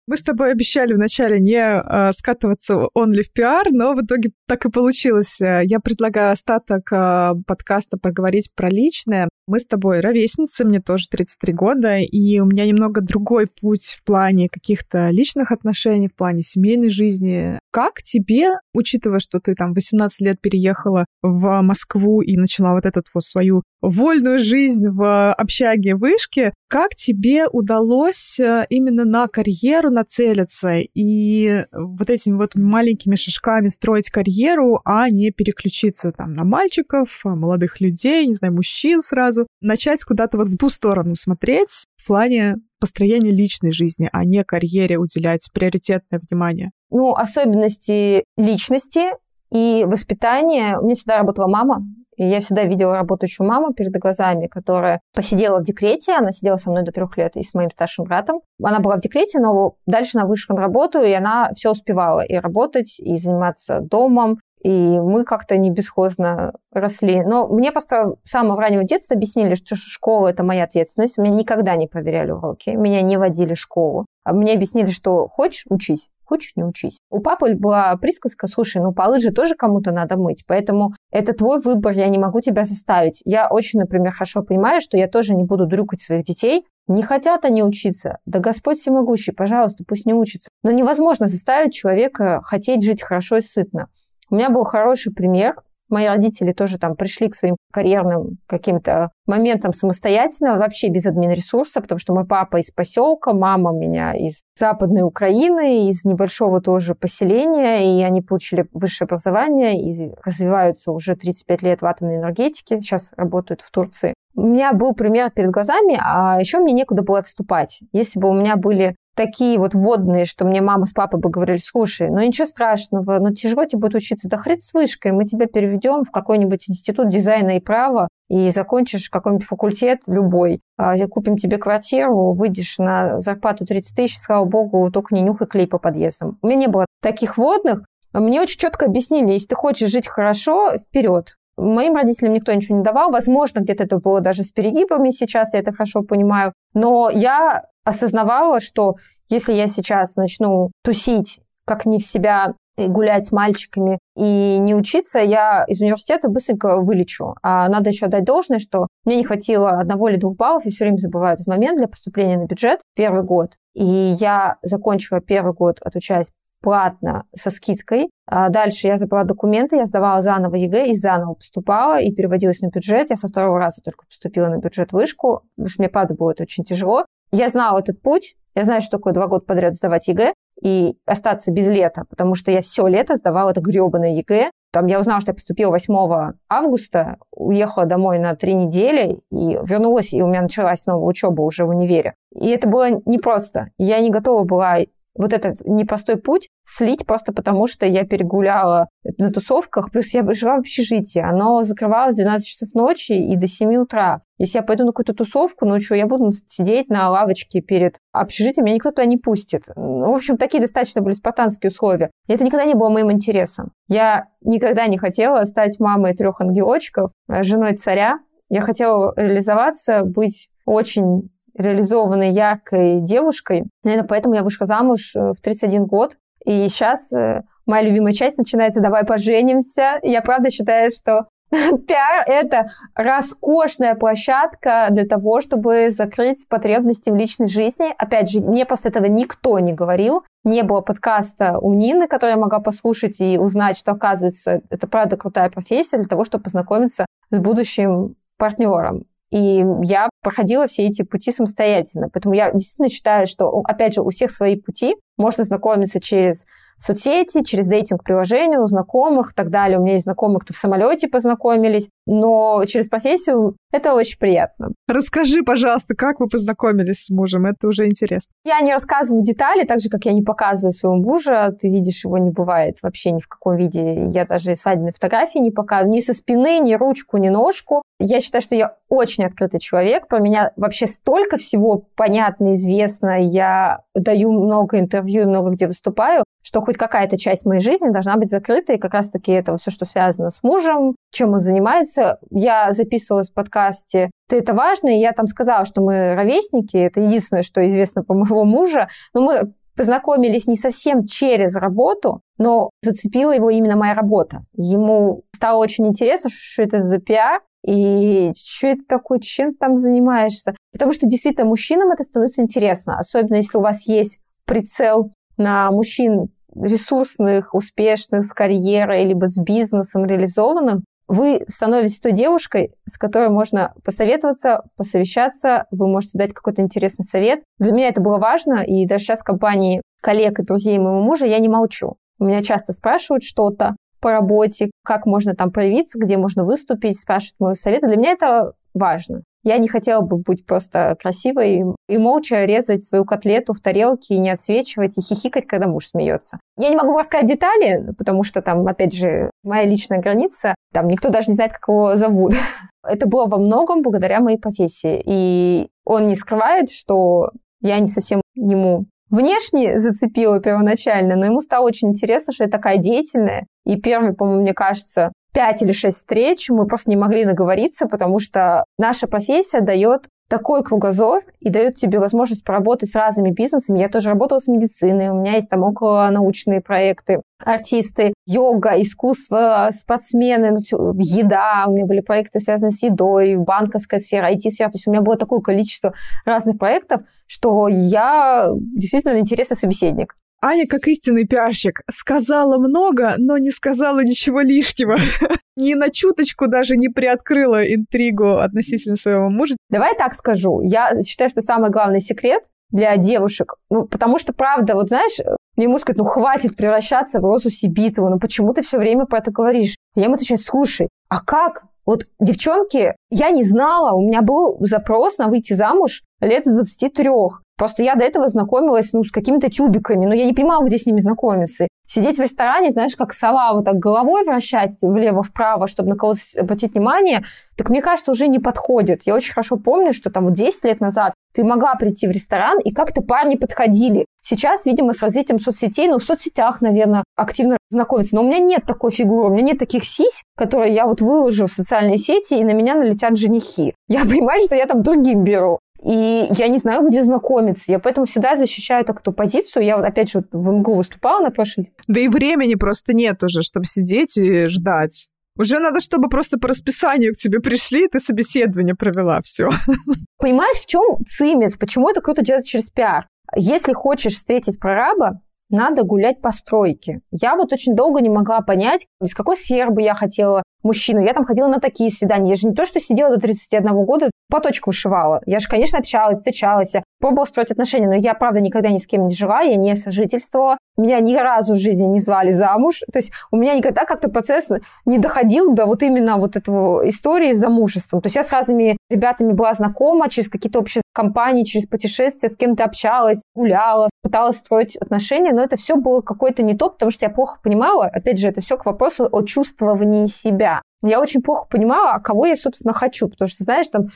[0.08, 4.66] Мы с тобой обещали вначале не э, скатываться only в пиар, но в итоге так
[4.66, 5.40] и получилось.
[5.40, 9.28] Я предлагаю остаток э, подкаста поговорить про личное.
[9.48, 14.04] Мы с тобой ровесницы, мне тоже 33 года, и у меня немного другой путь в
[14.04, 17.58] плане каких-то личных отношений, в плане семейной жизни.
[17.72, 23.02] Как тебе, учитывая, что ты там 18 лет переехала в Москву и начала вот эту
[23.14, 30.80] вот свою вольную жизнь в общаге вышки, как тебе удалось э, именно на карьеру нацелиться
[30.80, 37.80] и вот этими вот маленькими шажками строить карьеру, а не переключиться там на мальчиков, молодых
[37.80, 42.56] людей, не знаю, мужчин сразу, сразу начать куда-то вот в ту сторону смотреть в плане
[42.80, 46.72] построения личной жизни, а не карьере уделять приоритетное внимание?
[46.90, 49.12] Ну, особенности личности
[49.52, 50.78] и воспитания.
[50.80, 51.84] У меня всегда работала мама,
[52.18, 56.72] И я всегда видела работающую маму перед глазами, которая посидела в декрете, она сидела со
[56.72, 58.42] мной до трех лет и с моим старшим братом.
[58.62, 62.36] Она была в декрете, но дальше она вышла на работу, и она все успевала и
[62.36, 67.24] работать, и заниматься домом, и мы как-то не бесхозно росли.
[67.24, 71.18] Но мне просто с самого раннего детства объяснили, что школа– это моя ответственность.
[71.18, 74.06] Меня никогда не проверяли уроки, меня не водили в школу.
[74.24, 76.10] А мне объяснили, что хочешь– учись.
[76.28, 77.00] Хочешь, не учись.
[77.10, 81.62] У папы была присказка, слушай, ну полы же тоже кому-то надо мыть, поэтому это твой
[81.62, 83.22] выбор, я не могу тебя заставить.
[83.24, 87.46] Я очень, например, хорошо понимаю, что я тоже не буду дрюкать своих детей, не хотят
[87.46, 88.18] они учиться.
[88.26, 90.50] Да Господь всемогущий, пожалуйста, пусть не учатся.
[90.64, 93.88] Но невозможно заставить человека хотеть жить хорошо и сытно.
[94.30, 95.56] У меня был хороший пример.
[95.90, 101.98] Мои родители тоже там пришли к своим карьерным каким-то моментам самостоятельно, вообще без админресурса, потому
[101.98, 108.04] что мой папа из поселка, мама меня из Западной Украины, из небольшого тоже поселения, и
[108.04, 113.72] они получили высшее образование и развиваются уже 35 лет в атомной энергетике, сейчас работают в
[113.72, 114.14] Турции.
[114.36, 117.80] У меня был пример перед глазами, а еще мне некуда было отступать.
[117.94, 121.58] Если бы у меня были такие вот водные, что мне мама с папой бы говорили,
[121.58, 125.48] слушай, ну ничего страшного, ну тяжело тебе будет учиться, да хрен с вышкой, мы тебя
[125.48, 131.58] переведем в какой-нибудь институт дизайна и права, и закончишь какой-нибудь факультет любой, а, купим тебе
[131.58, 136.38] квартиру, выйдешь на зарплату 30 тысяч, слава богу, только не нюхай клей по подъездам.
[136.42, 140.78] У меня не было таких водных, мне очень четко объяснили, если ты хочешь жить хорошо,
[140.78, 141.36] вперед.
[141.58, 143.12] Моим родителям никто ничего не давал.
[143.12, 146.54] Возможно, где-то это было даже с перегибами сейчас, я это хорошо понимаю.
[146.74, 148.96] Но я осознавала, что
[149.30, 155.20] если я сейчас начну тусить как не в себя, гулять с мальчиками и не учиться,
[155.20, 157.36] я из университета быстренько вылечу.
[157.42, 160.86] А надо еще дать должное, что мне не хватило одного или двух баллов, я все
[160.86, 163.54] время забываю этот момент для поступления на бюджет первый год.
[163.74, 166.32] И я закончила первый год, отучаясь
[166.62, 168.10] платно со скидкой.
[168.26, 172.68] А дальше я забрала документы, я сдавала заново ЕГЭ и заново поступала и переводилась на
[172.68, 173.10] бюджет.
[173.10, 176.44] Я со второго раза только поступила на бюджет вышку, потому что мне, правда, было это
[176.44, 177.06] очень тяжело.
[177.32, 180.34] Я знала этот путь, я знаю, что такое два года подряд сдавать ЕГЭ
[180.64, 184.50] и остаться без лета, потому что я все лето сдавала это гребаное ЕГЭ.
[184.72, 190.12] Там я узнала, что я поступила 8 августа, уехала домой на три недели и вернулась,
[190.12, 192.16] и у меня началась новая учеба уже в универе.
[192.34, 193.70] И это было непросто.
[193.78, 194.78] Я не готова была
[195.18, 200.58] вот этот непростой путь слить просто потому, что я перегуляла на тусовках, плюс я жила
[200.58, 204.22] в общежитии, оно закрывалось в 12 часов ночи и до 7 утра.
[204.38, 208.66] Если я пойду на какую-то тусовку, ну что, я буду сидеть на лавочке перед общежитием,
[208.66, 209.64] меня никто туда не пустит.
[209.76, 212.12] Ну, в общем, такие достаточно были спартанские условия.
[212.28, 213.72] И это никогда не было моим интересом.
[213.88, 218.20] Я никогда не хотела стать мамой трех ангелочков, женой царя.
[218.50, 223.64] Я хотела реализоваться, быть очень реализованной, яркой девушкой.
[223.84, 226.18] Наверное, поэтому я вышла замуж э, в 31 год.
[226.46, 230.00] И сейчас э, моя любимая часть начинается «давай поженимся».
[230.04, 237.48] Я правда считаю, что пиар– это роскошная площадка для того, чтобы закрыть потребности в личной
[237.48, 237.94] жизни.
[237.98, 240.24] Опять же, мне просто этого никто не говорил.
[240.44, 245.18] Не было подкаста у Нины, который я могла послушать и узнать, что, оказывается, это правда
[245.18, 249.06] крутая профессия для того, чтобы познакомиться с будущим партнером.
[249.30, 252.10] И я проходила все эти пути самостоятельно.
[252.12, 254.96] Поэтому я действительно считаю, что, опять же, у всех свои пути.
[255.16, 256.46] Можно знакомиться через
[256.78, 259.80] соцсети, через дейтинг-приложения, у знакомых и так далее.
[259.80, 264.70] У меня есть знакомые, кто в самолете познакомились, но через профессию это очень приятно.
[264.88, 267.46] Расскажи, пожалуйста, как вы познакомились с мужем?
[267.46, 268.32] Это уже интересно.
[268.46, 271.54] Я не рассказываю детали, так же, как я не показываю своего мужа.
[271.60, 274.10] Ты видишь, его не бывает вообще ни в каком виде.
[274.14, 275.94] Я даже свадебные фотографии не показываю.
[275.94, 277.82] Ни со спины, ни ручку, ни ножку.
[278.00, 280.08] Я считаю, что я очень открытый человек.
[280.08, 283.20] Про меня вообще столько всего понятно, известно.
[283.20, 288.30] Я даю много интервью много где выступаю, что хоть какая-то часть моей жизни должна быть
[288.30, 292.20] закрыта, и как раз-таки это все, что связано с мужем, чем он занимается.
[292.30, 297.02] Я записывалась в подкасте «Ты это важно», и я там сказала, что мы ровесники, это
[297.02, 303.36] единственное, что известно по моего мужа, но мы познакомились не совсем через работу, но зацепила
[303.36, 304.40] его именно моя работа.
[304.54, 309.78] Ему стало очень интересно, что это за пиар, и что это такое, чем ты там
[309.78, 310.56] занимаешься.
[310.72, 316.30] Потому что действительно мужчинам это становится интересно, особенно если у вас есть прицел на мужчин
[316.62, 323.74] ресурсных, успешных, с карьерой, либо с бизнесом реализованным, вы становитесь той девушкой, с которой можно
[323.84, 327.44] посоветоваться, посовещаться, вы можете дать какой-то интересный совет.
[327.60, 331.26] Для меня это было важно, и даже сейчас в компании коллег и друзей моего мужа
[331.26, 331.96] я не молчу.
[332.20, 337.40] У меня часто спрашивают что-то по работе, как можно там проявиться, где можно выступить, спрашивают
[337.40, 337.88] мои советы.
[337.88, 339.24] Для меня это важно.
[339.44, 344.20] Я не хотела бы быть просто красивой и молча резать свою котлету в тарелке и
[344.20, 346.40] не отсвечивать, и хихикать, когда муж смеется.
[346.58, 351.10] Я не могу рассказать детали, потому что там, опять же, моя личная граница, там никто
[351.10, 352.34] даже не знает, как его зовут.
[352.84, 355.02] Это было во многом благодаря моей профессии.
[355.06, 357.32] И он не скрывает, что
[357.62, 362.78] я не совсем ему внешне зацепила первоначально, но ему стало очень интересно, что я такая
[362.78, 363.46] деятельная.
[363.66, 368.20] И первый, по-моему, мне кажется, пять или шесть встреч мы просто не могли наговориться, потому
[368.20, 373.80] что наша профессия дает такой кругозор и дает тебе возможность поработать с разными бизнесами.
[373.80, 379.70] Я тоже работала с медициной, у меня есть там около научные проекты, артисты, йога, искусство,
[379.72, 380.60] спортсмены, ну,
[381.00, 384.70] еда, у меня были проекты, связанные с едой, банковская сфера, IT-сфера.
[384.70, 385.94] То есть у меня было такое количество
[386.26, 390.16] разных проектов, что я действительно интересный собеседник.
[390.42, 394.96] Аня, как истинный пиарщик, сказала много, но не сказала ничего лишнего.
[395.56, 399.56] Ни на чуточку даже не приоткрыла интригу относительно своего мужа.
[399.72, 400.62] Давай так скажу.
[400.62, 405.20] Я считаю, что самый главный секрет для девушек, ну, потому что, правда, вот знаешь,
[405.56, 409.20] мне муж говорит, ну, хватит превращаться в Розу Сибитову, ну, почему ты все время про
[409.20, 409.76] это говоришь?
[409.96, 411.64] Я ему отвечаю, слушай, а как?
[411.86, 417.10] Вот девчонки, я не знала, у меня был запрос на выйти замуж лет с 23.
[417.58, 420.86] Просто я до этого знакомилась ну, с какими-то тюбиками, но я не понимала, где с
[420.86, 421.68] ними знакомиться.
[421.88, 426.74] Сидеть в ресторане, знаешь, как сова, вот так головой вращать влево-вправо, чтобы на кого-то обратить
[426.74, 427.24] внимание,
[427.56, 429.04] так мне кажется, уже не подходит.
[429.06, 432.60] Я очень хорошо помню, что там вот 10 лет назад ты могла прийти в ресторан,
[432.60, 434.06] и как-то парни подходили.
[434.22, 438.16] Сейчас, видимо, с развитием соцсетей, ну, в соцсетях, наверное, активно знакомиться.
[438.16, 441.48] Но у меня нет такой фигуры, у меня нет таких сись, которые я вот выложу
[441.48, 443.76] в социальные сети, и на меня налетят женихи.
[443.88, 445.60] Я понимаю, что я там другим беру.
[445.84, 447.72] И я не знаю, где знакомиться.
[447.72, 449.64] Я поэтому всегда защищаю так эту позицию.
[449.64, 451.72] Я вот опять же в МГУ выступала на прошлой.
[451.88, 455.10] Да и времени просто нет уже, чтобы сидеть и ждать.
[455.38, 459.50] Уже надо, чтобы просто по расписанию к тебе пришли, и ты собеседование провела, все.
[460.18, 461.58] Понимаешь, в чем цимис?
[461.58, 463.08] Почему это круто делать через пиар?
[463.36, 467.02] Если хочешь встретить прораба, надо гулять по стройке.
[467.12, 471.04] Я вот очень долго не могла понять, из какой сферы бы я хотела мужчину.
[471.04, 472.30] Я там ходила на такие свидания.
[472.32, 475.22] Я же не то, что сидела до 31 года, по точку вышивала.
[475.26, 479.08] Я же, конечно, общалась, встречалась, пробовала строить отношения, но я, правда, никогда ни с кем
[479.08, 480.58] не жила, я не сожительствовала.
[480.78, 482.82] Меня ни разу в жизни не звали замуж.
[482.92, 484.50] То есть у меня никогда как-то процесс
[484.86, 488.02] не доходил до вот именно вот этого истории с замужеством.
[488.02, 492.36] То есть я с разными ребятами была знакома через какие-то общие компании, через путешествия, с
[492.36, 497.06] кем-то общалась, гуляла, пыталась строить отношения, но это все было какое-то не то, потому что
[497.06, 500.62] я плохо понимала, опять же, это все к вопросу о чувствовании себя.
[500.84, 503.88] Я очень плохо понимала, а кого я, собственно, хочу, потому что, знаешь, там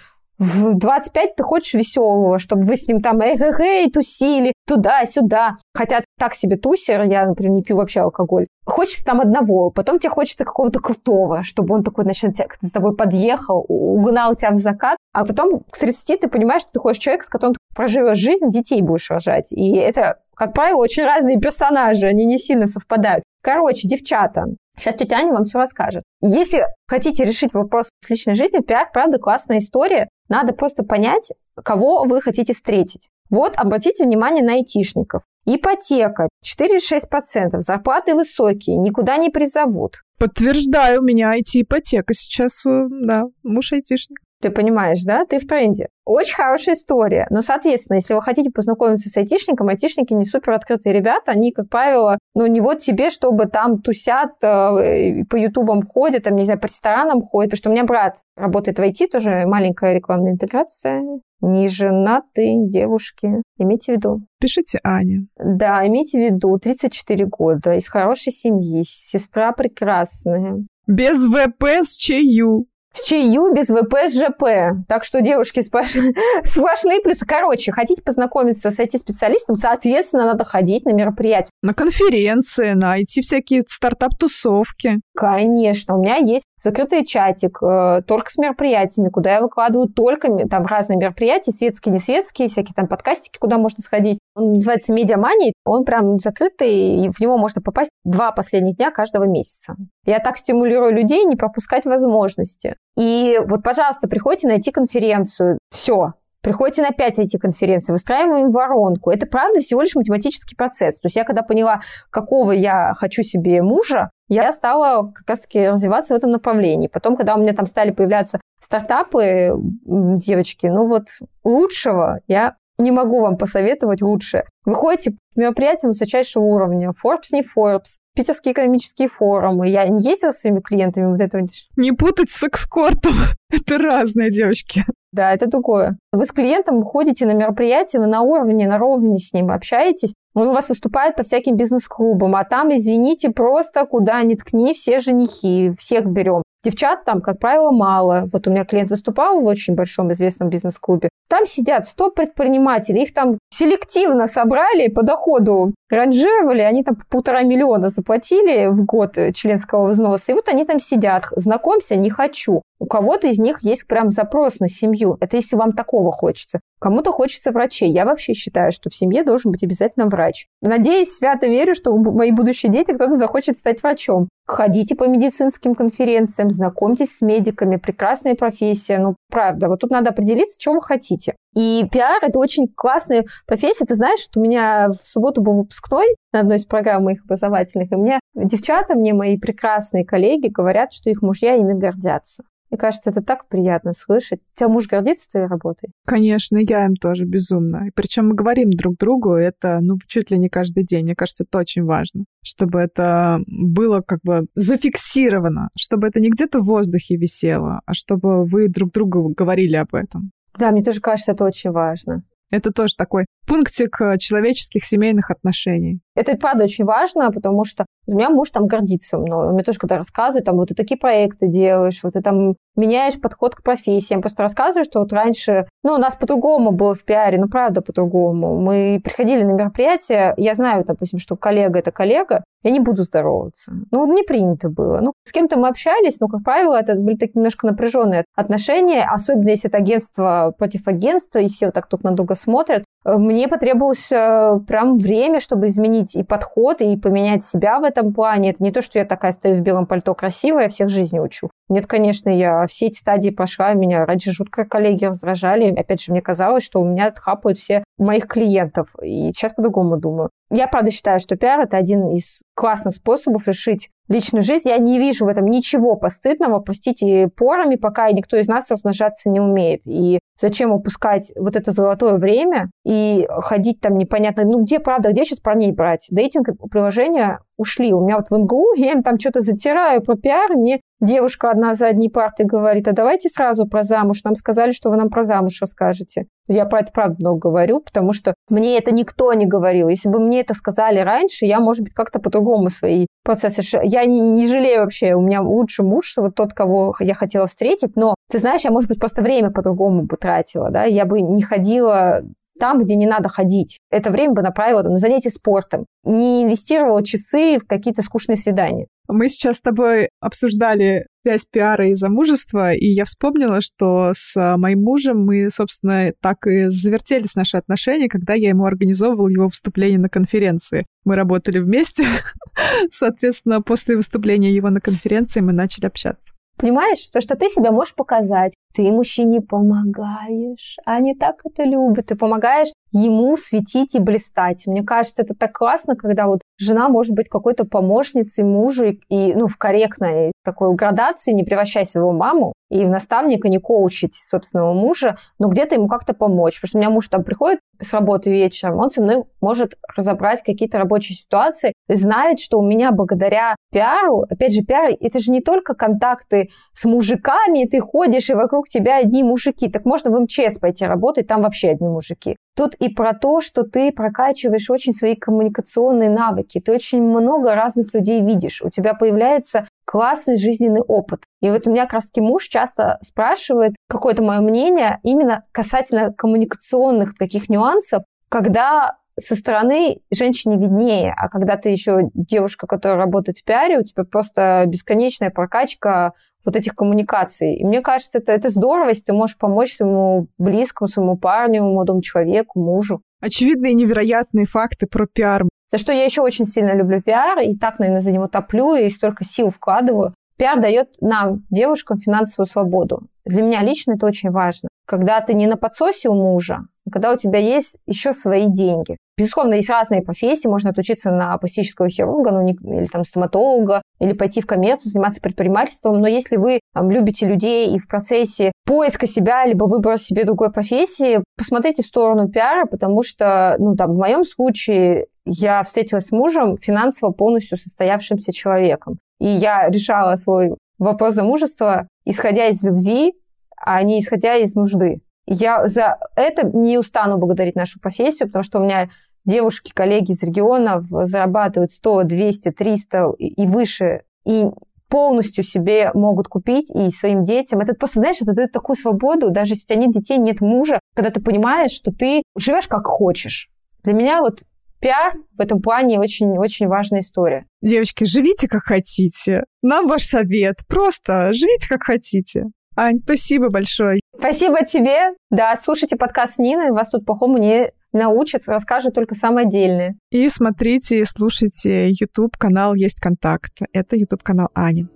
[0.42, 5.58] в 25 ты хочешь веселого, чтобы вы с ним там эй, эй, эй тусили туда-сюда.
[5.76, 8.48] Хотя так себе тусер, я, например, не пью вообще алкоголь.
[8.66, 13.64] Хочется там одного, потом тебе хочется какого-то крутого, чтобы он такой, значит, с тобой подъехал,
[13.68, 17.30] угнал тебя в закат, а потом к 30 ты понимаешь, что ты хочешь человека, с
[17.30, 19.52] которым ты проживешь жизнь, детей будешь рожать.
[19.52, 23.24] И это, как правило, очень разные персонажи, они не сильно совпадают.
[23.44, 24.46] Короче, девчата,
[24.78, 26.04] Сейчас тетя Аня вам все расскажет.
[26.22, 30.10] Если хотите решить вопрос с личной жизнью, пиар, правда, классная история.
[30.32, 33.10] Надо просто понять, кого вы хотите встретить.
[33.30, 35.24] Вот обратите внимание на айтишников.
[35.46, 40.04] Ипотека 4-6%, зарплаты высокие, никуда не призовут.
[40.18, 44.20] Подтверждаю, у меня IT-ипотека сейчас, э, да, муж айтишник.
[44.42, 45.26] Ты понимаешь, да?
[45.26, 45.88] Ты в тренде.
[46.06, 47.28] Очень хорошая история.
[47.30, 51.70] Но, соответственно, если вы хотите познакомиться с айтишником, айтишники не супер открытые ребята, они, как
[51.70, 56.60] правило, ну, не вот тебе, чтобы там тусят, э, по ютубам ходят, там, не знаю,
[56.60, 57.52] по ресторанам ходят.
[57.52, 61.02] Потому что у меня брат работает в IT, тоже маленькая рекламная интеграция.
[61.42, 63.42] Не женатые девушки.
[63.58, 64.22] Имейте в виду.
[64.40, 65.26] Пишите Аня.
[65.38, 66.58] Да, имейте в виду.
[66.58, 70.66] 34 года, из хорошей семьи, сестра прекрасная.
[70.88, 72.66] Без ВП с ЧЮ.
[72.94, 74.86] С ЧЮ без ВП с ЖП.
[74.88, 75.92] Так что, девушки, сплош...
[76.44, 77.26] сплошные плюсы.
[77.26, 81.52] Короче, хотите познакомиться с IT-специалистом, соответственно, надо ходить на мероприятия.
[81.62, 85.00] На конференции, на IT всякие стартап-тусовки.
[85.16, 85.96] Конечно.
[85.96, 90.98] У меня есть закрытый чатик э, только с мероприятиями, куда я выкладываю только там разные
[90.98, 94.20] мероприятия, светские, не светские, всякие там подкастики, куда можно сходить.
[94.36, 99.26] Он называется Медиамани, он прям закрытый, и в него можно попасть два последних дня каждого
[99.26, 99.76] месяца.
[100.06, 102.76] Я так стимулирую людей не пропускать возможности.
[102.98, 105.58] И вот, пожалуйста, приходите найти конференцию.
[105.72, 109.12] Все, Приходите на 5 эти конференций, выстраиваем воронку.
[109.12, 111.00] Это, правда, всего лишь математический процесс.
[111.00, 116.14] То есть я когда поняла, какого я хочу себе мужа, я стала как раз-таки развиваться
[116.14, 116.88] в этом направлении.
[116.88, 119.54] Потом, когда у меня там стали появляться стартапы,
[119.86, 121.08] девочки, ну вот
[121.44, 124.44] лучшего я не могу вам посоветовать лучше.
[124.66, 125.54] Вы ходите по
[125.84, 126.90] высочайшего уровня.
[126.90, 127.98] Forbes, не Forbes.
[128.16, 129.70] Питерские экономические форумы.
[129.70, 131.48] Я не ездила с своими клиентами вот этого.
[131.76, 133.14] Не путать с экскортом.
[133.52, 134.84] Это разные девочки.
[135.14, 135.98] Да, это другое.
[136.14, 140.48] Вы с клиентом ходите на мероприятие, вы на уровне, на ровне с ним общаетесь, он
[140.48, 145.74] у вас выступает по всяким бизнес-клубам, а там, извините, просто куда ни ткни, все женихи,
[145.78, 146.44] всех берем.
[146.64, 148.28] Девчат там, как правило, мало.
[148.32, 151.10] Вот у меня клиент выступал в очень большом известном бизнес-клубе.
[151.28, 157.90] Там сидят 100 предпринимателей, их там селективно собрали, по доходу ранжировали, они там полтора миллиона
[157.90, 161.24] заплатили в год членского взноса, и вот они там сидят.
[161.36, 162.62] Знакомься, не хочу.
[162.82, 165.16] У кого-то из них есть прям запрос на семью.
[165.22, 166.62] Это если вам такого хочется.
[166.80, 167.92] Кому-то хочется врачей.
[167.92, 170.48] Я вообще считаю, что в семье должен быть обязательно врач.
[170.64, 174.30] Надеюсь, свято верю, что мои будущие дети кто-то захочет стать врачом.
[174.48, 177.76] Ходите по медицинским конференциям, знакомьтесь с медиками.
[177.76, 178.98] Прекрасная профессия.
[178.98, 179.68] Ну, правда.
[179.68, 181.36] Вот тут надо определиться, что вы хотите.
[181.56, 183.86] И пиар– это очень классная профессия.
[183.86, 187.92] Ты знаешь, что у меня в субботу был выпускной на одной из программ моих образовательных,
[187.92, 192.44] и мне девчата, мне мои прекрасные коллеги говорят, что их мужья ими гордятся.
[192.72, 194.40] Мне кажется, это так приятно слышать.
[194.56, 195.90] У тебя муж гордится твоей работой?
[196.06, 197.88] Конечно, я им тоже безумно.
[197.88, 201.04] И причем мы говорим друг другу это, ну, чуть ли не каждый день.
[201.04, 206.60] Мне кажется, это очень важно, чтобы это было как бы зафиксировано, чтобы это не где-то
[206.60, 210.32] в воздухе висело, а чтобы вы друг другу говорили об этом.
[210.58, 212.24] Да, мне тоже кажется, это очень важно.
[212.52, 216.02] Это тоже такой пунктик э, человеческих семейных отношений.
[216.16, 219.48] Это правда очень важно, потому что у меня муж там гордится мной.
[219.48, 223.20] Он мне тоже когда рассказывает, там, вот ты такие проекты делаешь, вот ты там меняешь
[223.20, 224.22] подход к профессиям.
[224.22, 228.60] Просто рассказываю, что вот раньше, ну, у нас по-другому было в пиаре, ну, правда, по-другому.
[228.60, 233.74] Мы приходили на мероприятие, я знаю, допустим, что коллега– это коллега, я не буду здороваться.
[233.92, 235.00] Ну, не принято было.
[235.02, 239.50] Ну, с кем-то мы общались, но, как правило, это были такие немножко напряженные отношения, особенно
[239.50, 242.84] если это агентство против агентства, и все вот так друг на друга смотрят.
[243.04, 248.52] Мне потребовалось э, прям время, чтобы изменить и подход, и поменять себя в этом плане.
[248.52, 251.50] Это не то, что я такая стою в белом пальто красивая, всех жизни учу.
[251.70, 255.74] Нет, конечно, я все эти стадии пошла, меня раньше жутко коллеги раздражали.
[255.74, 258.94] Опять же, мне казалось, что у меня отхапают все моих клиентов.
[259.02, 260.30] И сейчас по-другому думаю.
[260.50, 264.68] Я, правда, считаю, что пиар– это один из классных способов решить личную жизнь.
[264.68, 269.40] Я не вижу в этом ничего постыдного, простите, порами, пока никто из нас размножаться не
[269.40, 269.82] умеет.
[269.86, 275.24] И зачем упускать вот это золотое время и ходить там непонятно, ну где правда, где
[275.24, 276.08] сейчас парней брать?
[276.10, 277.94] Дейтинг-приложения ушли.
[277.94, 281.74] У меня вот в МГУ, я им там что-то затираю про пиар, мне девушка одна
[281.74, 284.24] за одни парты говорит, а давайте сразу про замуж.
[284.24, 286.28] Нам сказали, что вы нам про замуж расскажете.
[286.48, 289.90] Я про это правда много говорю, потому что мне это никто не говорил.
[289.90, 293.62] Если бы мне это сказали раньше, я, может быть, как-то по-другому свои процессы...
[293.84, 295.14] Я не, не жалею вообще.
[295.14, 298.90] У меня лучший муж, вот тот, кого я хотела встретить, но, ты знаешь, я, может
[298.90, 302.22] быть, просто время по-другому бы тратила, да, я бы не ходила
[302.60, 303.80] там, где не надо ходить.
[303.90, 305.86] Это время бы направила на занятия спортом.
[306.04, 308.88] Не инвестировала часы в какие-то скучные свидания.
[309.08, 314.84] Мы сейчас с тобой обсуждали связь пиара и замужества, и я вспомнила, что с моим
[314.84, 320.10] мужем мы, собственно, так и завертелись наши отношения, когда я ему организовывал его выступление на
[320.10, 320.86] конференции.
[321.04, 322.06] Мы работали вместе,
[322.90, 326.34] соответственно, после выступления его на конференции мы начали общаться.
[326.58, 330.78] Понимаешь, то, что ты себя можешь показать, ты мужчине помогаешь.
[330.86, 332.08] Они так это любят.
[332.08, 334.68] Ты помогаешь ему светить и блистать.
[334.68, 339.34] Мне кажется, это так классно, когда вот жена может быть какой-то помощницей мужу и, и
[339.34, 344.74] ну, в корректной такой градации, не превращая своего маму и в наставника, не коучить собственного
[344.74, 346.56] мужа, но где-то ему как-то помочь.
[346.56, 350.42] Потому что у меня муж там приходит с работы вечером, он со мной может разобрать
[350.42, 355.42] какие-то рабочие ситуации, знает, что у меня благодаря пиару, опять же, пиар, это же не
[355.42, 359.70] только контакты с мужиками, ты ходишь, и вокруг тебя одни мужики.
[359.70, 362.38] Так можно в МЧС пойти работать, там вообще одни мужики.
[362.56, 366.60] Тут и про то, что ты прокачиваешь очень свои коммуникационные навыки.
[366.60, 368.62] Ты очень много разных людей видишь.
[368.62, 371.24] У тебя появляется классный жизненный опыт.
[371.42, 376.14] И вот у меня как раз таки муж часто спрашивает какое-то мое мнение именно касательно
[376.14, 383.38] коммуникационных таких нюансов, когда со стороны женщине виднее, а когда ты еще девушка, которая работает
[383.38, 386.14] в пиаре, у тебя просто бесконечная прокачка
[386.44, 387.56] вот этих коммуникаций.
[387.56, 392.02] И мне кажется, это, это здорово, если ты можешь помочь своему близкому, своему парню, молодому
[392.02, 393.02] человеку, мужу.
[393.20, 395.44] Очевидные невероятные факты про пиар.
[395.72, 398.90] За что я еще очень сильно люблю пиар, и так, наверное, за него топлю, и
[398.90, 400.14] столько сил вкладываю.
[400.38, 403.04] Пиар дает нам, девушкам, финансовую свободу.
[403.26, 404.70] Для меня лично это очень важно.
[404.88, 408.98] Когда ты не на подсосе у мужа, а когда у тебя есть еще свои деньги.
[409.18, 410.48] Безусловно, есть разные профессии.
[410.48, 416.02] Можно отучиться на пластического хирурга, ну, или там стоматолога, или пойти в коммерцию, заниматься предпринимательством.
[416.02, 420.52] Но если вы там, любите людей и в процессе поиска себя, либо выбора себе другой
[420.52, 426.12] профессии, посмотрите в сторону пиара, потому что, ну, там, в моем случае я встретилась с
[426.12, 428.98] мужем финансово полностью состоявшимся человеком.
[429.20, 433.14] И я решала свой вопрос замужества, исходя из любви,
[433.56, 435.02] а не исходя из нужды.
[435.28, 438.90] Я за это не устану благодарить нашу профессию, потому что у меня
[439.24, 444.46] девушки, коллеги из регионов зарабатывают 100, 200, 300 и выше, и
[444.90, 447.60] полностью себе могут купить и своим детям.
[447.60, 450.80] Это просто, знаешь, это дает такую свободу, даже если у тебя нет детей, нет мужа,
[450.96, 453.50] когда ты понимаешь, что ты живешь как хочешь.
[453.84, 454.44] Для меня вот
[454.82, 457.46] пиар в этом плане очень-очень важная история.
[457.62, 459.44] Девочки, живите как хотите.
[459.62, 460.58] Нам ваш совет.
[460.68, 462.46] Просто живите как хотите.
[462.76, 464.00] Ань, спасибо большое.
[464.18, 465.14] Спасибо тебе.
[465.30, 469.96] Да, слушайте подкаст Нины, вас тут плохому не научат, расскажут только самое отдельное.
[470.10, 473.52] И смотрите и слушайте YouTube канал «Есть контакт».
[473.74, 474.88] Это YouTube канал Ани.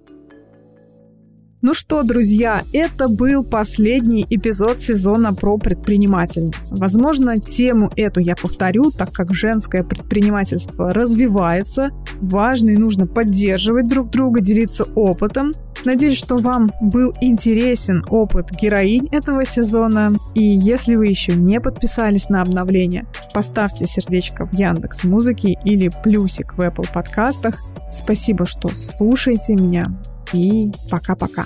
[1.65, 6.55] Ну что, друзья, это был последний эпизод сезона про предпринимательниц.
[6.69, 11.89] Возможно, тему эту я повторю, так как женское предпринимательство развивается.
[12.21, 15.53] Важно и нужно поддерживать друг друга, делиться опытом.
[15.85, 20.11] Надеюсь, что вам был интересен опыт героинь этого сезона.
[20.35, 26.53] И если вы еще не подписались на обновление, поставьте сердечко в Яндекс Музыке или плюсик
[26.53, 27.55] в Apple подкастах.
[27.91, 29.99] Спасибо, что слушаете меня
[30.33, 31.45] и пока-пока.